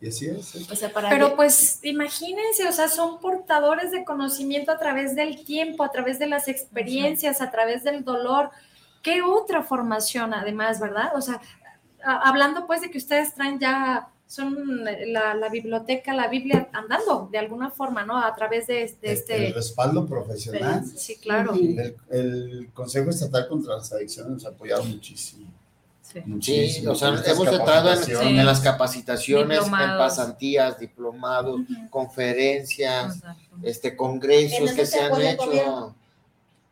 [0.05, 0.55] Y así es.
[0.55, 0.91] ¿eh?
[1.09, 6.19] Pero pues imagínense, o sea, son portadores de conocimiento a través del tiempo, a través
[6.19, 8.51] de las experiencias, a través del dolor.
[9.01, 11.13] ¿Qué otra formación además, verdad?
[11.15, 11.41] O sea,
[12.03, 17.71] hablando pues de que ustedes traen ya son la, biblioteca, la Biblia andando de alguna
[17.71, 18.23] forma, ¿no?
[18.23, 19.47] A través de, este...
[19.47, 20.85] El respaldo profesional.
[20.85, 21.53] Sí, claro.
[22.11, 25.47] El, Consejo Estatal contra las Adicciones nos ha apoyado muchísimo.
[26.41, 33.21] Sí, o sea, hemos entrado en, las capacitaciones, en pasantías, diplomados, conferencias,
[33.63, 35.95] este, congresos que se han hecho.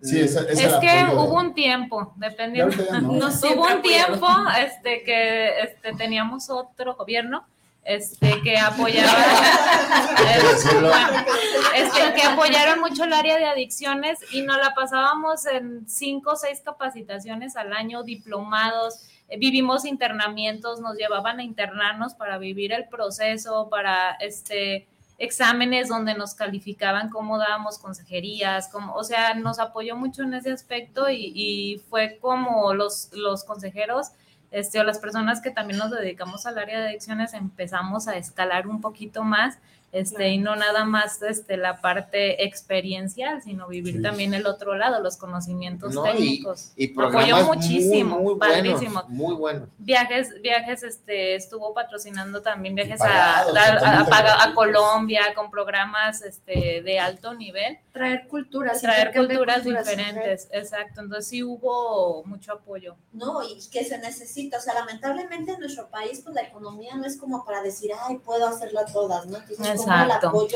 [0.01, 2.75] Sí, es que hubo un tiempo, dependiendo.
[3.01, 4.27] No, hubo un tiempo
[4.59, 7.45] este, que este, teníamos otro gobierno
[7.85, 9.13] este, que apoyaba,
[11.75, 16.35] este, que apoyaron mucho el área de adicciones y nos la pasábamos en cinco o
[16.35, 19.05] seis capacitaciones al año, diplomados,
[19.37, 24.87] vivimos internamientos, nos llevaban a internarnos para vivir el proceso, para este
[25.19, 30.51] exámenes donde nos calificaban cómo dábamos consejerías, como, o sea, nos apoyó mucho en ese
[30.51, 34.11] aspecto y, y fue como los, los consejeros
[34.53, 38.67] este, o las personas que también nos dedicamos al área de adicciones empezamos a escalar
[38.67, 39.57] un poquito más
[39.93, 44.99] este, y no nada más este, la parte experiencial, sino vivir también el otro lado,
[45.03, 46.73] los conocimientos técnicos.
[46.75, 49.03] Y, y Apoyó muchísimo, muy, padrísimo.
[49.07, 49.67] muy bueno.
[49.77, 56.99] Viajes, viajes, este, estuvo patrocinando también viajes a, a, a, Colombia con programas este, de
[56.99, 57.77] alto nivel.
[57.91, 58.81] Traer culturas.
[58.81, 61.01] Traer culturas, diferentes, exacto.
[61.01, 62.95] Entonces sí hubo mucho apoyo.
[63.11, 67.05] No, y que se necesita, o sea, lamentablemente en nuestro país, pues la economía no
[67.05, 69.37] es como para decir, ay, puedo hacerla todas, ¿no?
[69.83, 70.47] Exacto.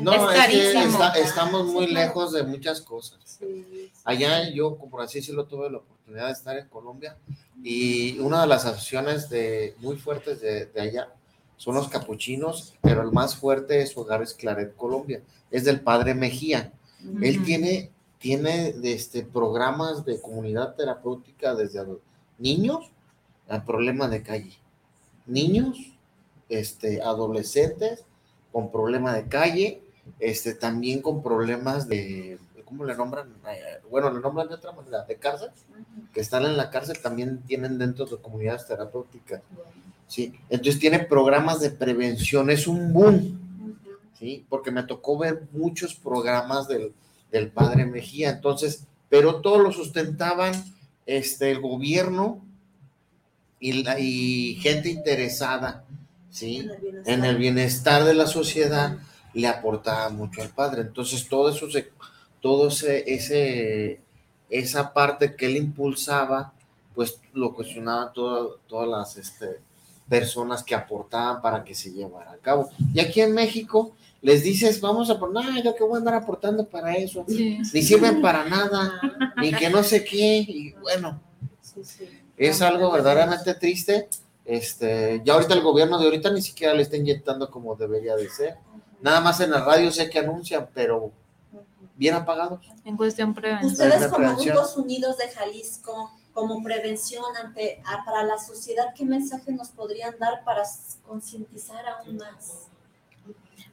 [0.00, 3.40] no, es, estamos muy lejos de muchas cosas.
[4.04, 7.16] Allá yo, por así decirlo, tuve la oportunidad de estar en Colombia
[7.62, 11.08] y una de las acciones de, muy fuertes de, allá
[11.56, 15.22] son los capuchinos, pero el más fuerte es su hogar es Claret, Colombia.
[15.50, 16.72] Es del padre Mejía.
[17.22, 21.84] Él tiene, tiene este, programas de comunidad terapéutica desde
[22.38, 22.90] niños
[23.48, 24.58] al problema de calle.
[25.24, 25.78] Niños,
[26.48, 28.04] este, adolescentes
[28.56, 29.82] con problemas de calle,
[30.18, 33.28] este, también con problemas de, ¿cómo le nombran?
[33.50, 35.50] Eh, bueno, le nombran de otra manera, de cárcel,
[36.14, 39.42] que están en la cárcel, también tienen dentro de comunidades terapéuticas.
[40.08, 40.32] ¿sí?
[40.48, 43.78] Entonces tiene programas de prevención, es un boom,
[44.18, 44.46] ¿sí?
[44.48, 46.94] Porque me tocó ver muchos programas del,
[47.30, 50.54] del padre Mejía, entonces, pero todo lo sustentaban
[51.04, 52.42] este, el gobierno
[53.60, 55.84] y, la, y gente interesada
[56.36, 56.68] ¿sí?
[57.06, 58.98] En el, bienestar de la sociedad
[59.32, 60.82] le aportaba mucho al padre.
[60.82, 61.90] Entonces, todo eso, se,
[62.42, 64.00] todo ese,
[64.50, 66.52] esa parte que él impulsaba,
[66.94, 69.60] pues lo cuestionaban todas las este,
[70.08, 72.68] personas que aportaban para que se llevara a cabo.
[72.92, 76.14] Y aquí en México les dices, vamos a poner, no, yo que voy a andar
[76.14, 79.00] aportando para eso, ni sirven para nada,
[79.40, 81.20] ni que no sé qué, y bueno,
[82.36, 84.08] es algo verdaderamente triste
[84.46, 88.30] este, ya ahorita el gobierno de ahorita ni siquiera le está inyectando como debería de
[88.30, 88.56] ser.
[89.02, 91.12] Nada más en la radio sé que anuncian, pero
[91.96, 92.60] bien apagados.
[92.84, 93.72] En cuestión prevención.
[93.72, 99.70] Ustedes como Grupos Unidos de Jalisco, como prevención ante para la sociedad, ¿qué mensaje nos
[99.70, 100.62] podrían dar para
[101.06, 102.68] concientizar aún más?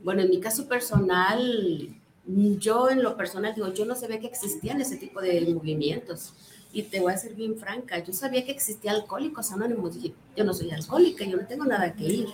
[0.01, 1.95] Bueno, en mi caso personal,
[2.25, 6.33] yo en lo personal digo, yo no sabía que existían ese tipo de movimientos.
[6.73, 10.43] Y te voy a ser bien franca, yo sabía que existía Alcohólicos Anónimos, dije, yo
[10.43, 12.27] no soy alcohólica, yo no tengo nada que ir.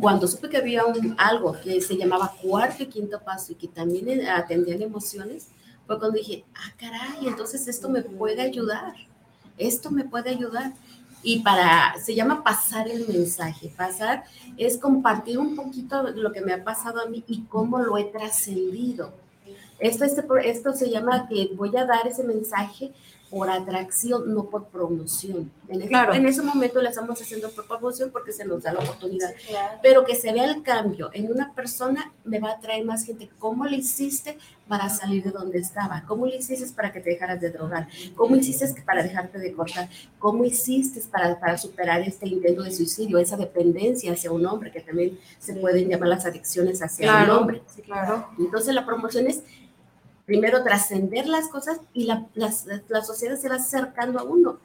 [0.00, 3.68] Cuando supe que había un, algo que se llamaba cuarto y quinto paso y que
[3.68, 5.48] también atendían emociones,
[5.86, 8.94] fue cuando dije, ah, caray, entonces esto me puede ayudar,
[9.58, 10.72] esto me puede ayudar.
[11.22, 13.72] Y para, se llama pasar el mensaje.
[13.76, 14.24] Pasar
[14.56, 18.04] es compartir un poquito lo que me ha pasado a mí y cómo lo he
[18.04, 19.12] trascendido.
[19.78, 22.92] Esto, este, esto se llama que voy a dar ese mensaje
[23.30, 25.50] por atracción, no por promoción.
[25.68, 26.14] En ese, claro.
[26.14, 29.34] en ese momento le estamos haciendo por promoción porque se nos da la oportunidad.
[29.82, 33.28] Pero que se vea el cambio en una persona me va a atraer más gente.
[33.38, 36.04] ¿Cómo le hiciste para salir de donde estaba?
[36.06, 37.88] ¿Cómo le hiciste para que te dejaras de drogar?
[38.14, 39.88] ¿Cómo hiciste para dejarte de cortar?
[40.18, 44.80] ¿Cómo hiciste para, para superar este intento de suicidio, esa dependencia hacia un hombre, que
[44.80, 47.62] también se pueden llamar las adicciones hacia un hombre?
[47.74, 48.28] Sí, claro.
[48.38, 49.42] Entonces la promoción es
[50.28, 54.58] primero trascender las cosas y la, la, sociedad se va acercando a uno.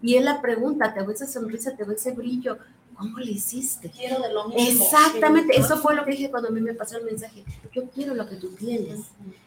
[0.00, 2.56] Y él la pregunta, te veo esa sonrisa, te veo ese brillo,
[2.96, 3.90] ¿cómo le hiciste?
[3.90, 4.82] Quiero de lo mismo.
[4.82, 8.14] Exactamente, eso fue lo que dije cuando a mí me pasó el mensaje, yo quiero
[8.14, 9.00] lo que tú tienes.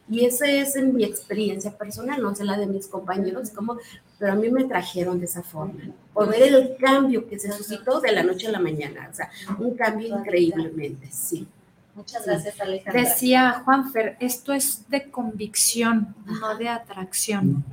[0.08, 3.80] Y esa es en mi experiencia personal, no sé la de mis compañeros, como,
[4.20, 5.82] pero a mí me trajeron de esa forma,
[6.14, 9.32] por ver el cambio que se suscitó de la noche a la mañana, o sea,
[9.58, 11.48] un cambio increíblemente, sí.
[11.96, 13.02] Muchas gracias, Alejandra.
[13.02, 17.64] Decía Juanfer, esto es de convicción, no de atracción,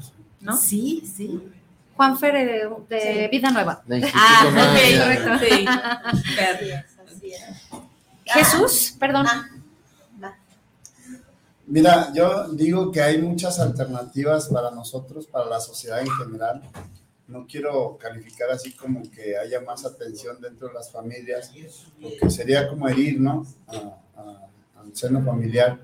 [0.41, 0.57] ¿no?
[0.57, 1.41] Sí, sí.
[1.97, 3.83] Juanfer de, de Vida Nueva.
[4.15, 5.31] ah, ok, correcto.
[5.45, 5.67] Sí.
[8.25, 9.27] Jesús, perdón.
[9.29, 9.49] Ah,
[11.67, 16.63] Mira, yo digo que hay muchas alternativas para nosotros, para la sociedad en general.
[17.29, 21.53] no quiero calificar así como que haya más atención dentro de las familias,
[22.03, 23.47] porque sería como herir, ¿no?
[24.77, 25.79] Al seno familiar.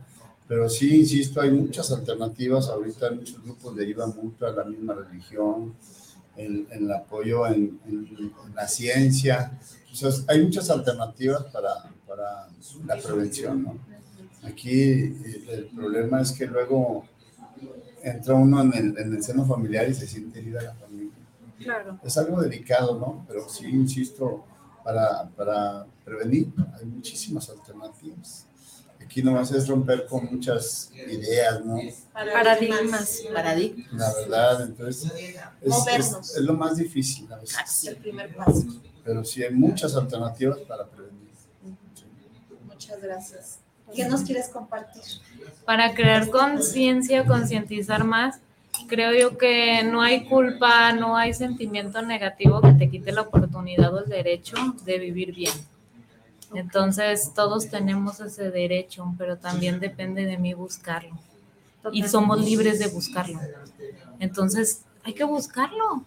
[0.49, 2.69] Pero sí, insisto, hay muchas alternativas.
[2.69, 5.75] Ahorita muchos grupos derivan mucho a la misma religión,
[6.37, 7.81] el, el apoyo en,
[8.55, 9.59] la ciencia.
[10.29, 12.49] hay muchas alternativas para, para
[12.87, 13.79] la prevención, ¿no?
[14.45, 14.93] Aquí
[15.49, 17.05] el problema es que luego
[18.03, 21.13] entra uno en el, en el seno familiar y se siente herida la familia.
[21.59, 21.99] Claro.
[22.05, 23.25] Es algo delicado, ¿no?
[23.27, 24.45] Pero sí, insisto,
[24.87, 28.47] para, para prevenir hay muchísimas alternativas.
[29.03, 31.77] Aquí nomás es romper con muchas ideas, ¿no?
[32.13, 33.23] Paradigmas.
[33.35, 33.93] Paradigmas.
[33.93, 35.13] La verdad, entonces
[35.61, 37.85] es, es, lo más difícil a veces.
[37.85, 38.65] el primer paso.
[39.05, 41.33] Pero sí hay muchas alternativas para prevenir.
[42.65, 43.59] Muchas gracias.
[43.93, 45.03] ¿Qué nos quieres compartir?
[45.65, 48.41] Para crear conciencia, concientizar más,
[48.87, 53.95] creo yo que no hay culpa, no hay sentimiento negativo que te quite la oportunidad
[53.95, 55.53] o el derecho de vivir bien.
[56.55, 61.19] Entonces, todos tenemos ese derecho, pero también depende de mí buscarlo.
[61.93, 63.41] Y somos libres de buscarlo.
[64.19, 66.05] Entonces, hay que buscarlo.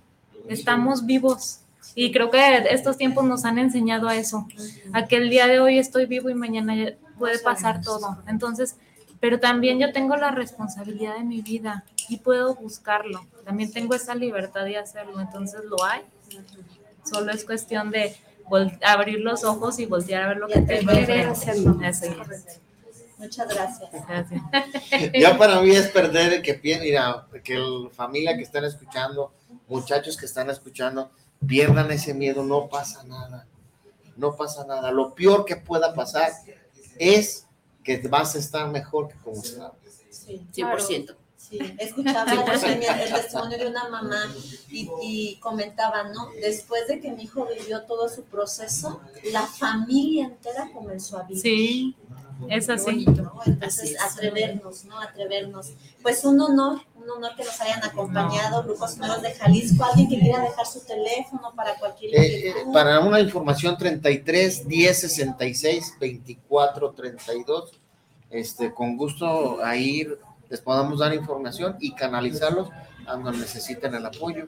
[0.48, 1.62] Estamos vivos.
[1.96, 4.48] Y creo que estos tiempos nos han enseñado a eso,
[4.94, 6.76] a que el día de hoy estoy vivo y mañana
[7.18, 8.18] puede pasar todo.
[8.28, 8.76] Entonces,
[9.20, 13.26] pero también yo tengo la responsabilidad de mi vida y puedo buscarlo.
[13.46, 16.02] También tengo esa libertad de hacerlo, entonces lo hay.
[17.04, 18.16] Solo es cuestión de
[18.84, 21.78] abrir los ojos y voltear a ver lo que tengo que hacerlo.
[23.18, 23.90] Muchas gracias.
[24.08, 24.42] gracias.
[25.14, 29.34] ya para mí es perder que mira, que la familia que están escuchando,
[29.68, 31.12] muchachos que están escuchando,
[31.46, 33.46] pierdan ese miedo, no pasa nada.
[34.16, 34.92] No pasa nada.
[34.92, 36.32] Lo peor que pueda pasar
[36.98, 37.46] es
[37.84, 39.74] que vas a estar mejor que como estabas.
[40.10, 41.16] Sí, 100%.
[41.38, 44.32] Sí, escuchaba el, testimonio de una mamá
[44.70, 46.30] y, y, comentaba, ¿no?
[46.40, 49.02] Después de que mi hijo vivió todo su proceso,
[49.32, 51.42] la familia entera comenzó a vivir.
[51.42, 51.96] Sí,
[52.48, 53.06] es así.
[53.46, 55.00] Entonces, atrevernos, ¿no?
[55.00, 55.74] Atrevernos.
[56.02, 59.84] Pues un honor, un honor que nos hayan acompañado, Grupos Nuevos de Jalisco.
[59.84, 62.16] Alguien que quiera dejar su teléfono para cualquier.
[62.16, 67.72] Eh, eh, para una información, 33 10 66 24 32.
[68.30, 70.20] Este, con gusto a ir
[70.50, 72.70] les podamos dar información y canalizarlos
[73.06, 74.48] cuando necesiten el apoyo.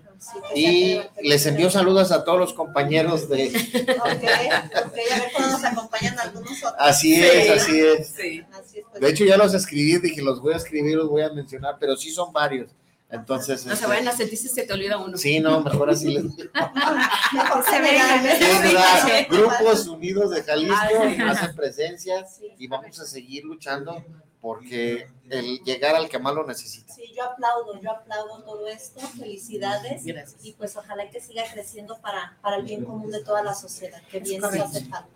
[0.55, 3.47] y les envío saludos a todos los compañeros de...
[3.47, 6.75] Ok, ok, a ver cuándo nos acompañan algunos otros.
[6.77, 8.07] Así es, así es.
[8.07, 8.43] Sí.
[8.91, 9.01] Pues.
[9.01, 11.95] De hecho ya los escribí, dije, los voy a escribir, los voy a mencionar, pero
[11.95, 12.69] sí son varios.
[13.09, 13.65] Entonces.
[13.65, 15.17] No se este, vayan a sentir si se te olvida uno.
[15.17, 16.23] Sí, no, mejor así les
[17.33, 18.23] mejor se vengan.
[19.29, 20.75] Grupos Unidos de Jalisco
[21.27, 22.25] hacen presencia
[22.57, 24.03] y vamos a seguir luchando
[24.41, 26.91] porque el llegar al que más lo necesita.
[26.93, 30.03] Sí, yo aplaudo, yo aplaudo todo esto, felicidades
[30.43, 34.01] y pues ojalá que siga creciendo para, para el bien común de toda la sociedad,
[34.09, 35.07] que bien se hace falta.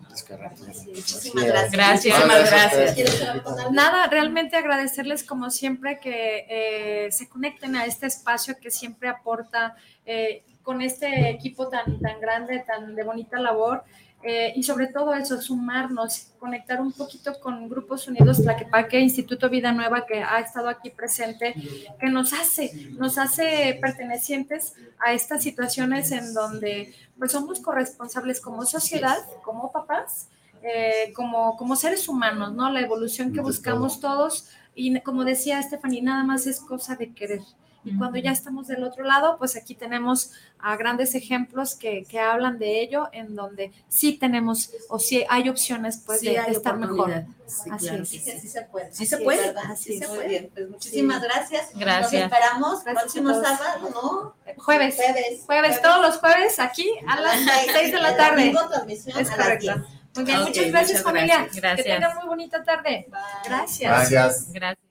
[0.86, 1.72] muchísimas gracias.
[1.72, 3.70] Gracias, gracias.
[3.72, 9.76] Nada, realmente agradecerles como siempre que eh, se conecten a este espacio que siempre aporta
[10.06, 13.84] eh, con este equipo tan, tan grande, tan de bonita labor.
[14.28, 19.70] Eh, y sobre todo eso, sumarnos, conectar un poquito con Grupos Unidos Tlaquepaque, Instituto Vida
[19.70, 21.54] Nueva, que ha estado aquí presente,
[22.00, 28.66] que nos hace, nos hace pertenecientes a estas situaciones en donde pues somos corresponsables como
[28.66, 30.26] sociedad, como papás,
[30.60, 32.68] eh, como, como seres humanos, ¿no?
[32.68, 37.42] La evolución que buscamos todos y como decía Stephanie, nada más es cosa de querer.
[37.86, 42.18] Y cuando ya estamos del otro lado, pues aquí tenemos a grandes ejemplos que, que
[42.18, 47.24] hablan de ello, en donde sí tenemos o sí hay opciones pues de, estar mejor.
[47.46, 48.04] Sí, así claro.
[48.04, 48.92] Sí, sí, se puede.
[48.92, 49.54] Sí se puede.
[49.60, 50.50] Así se puede.
[50.52, 51.70] Pues muchísimas gracias.
[51.76, 52.12] Gracias.
[52.12, 54.54] Nos esperamos el próximo sábado, ¿no?
[54.56, 54.96] Jueves.
[54.96, 55.42] Jueves.
[55.46, 57.40] Jueves, todos los jueves aquí a las
[57.72, 58.52] 6 de la tarde.
[58.88, 59.86] Es correcto.
[60.16, 61.48] Muy bien, muchas gracias, familia.
[61.52, 61.76] Gracias.
[61.76, 63.06] Que tengan muy bonita tarde.
[63.44, 63.90] Gracias.
[63.90, 64.52] Gracias.
[64.52, 64.85] Gracias.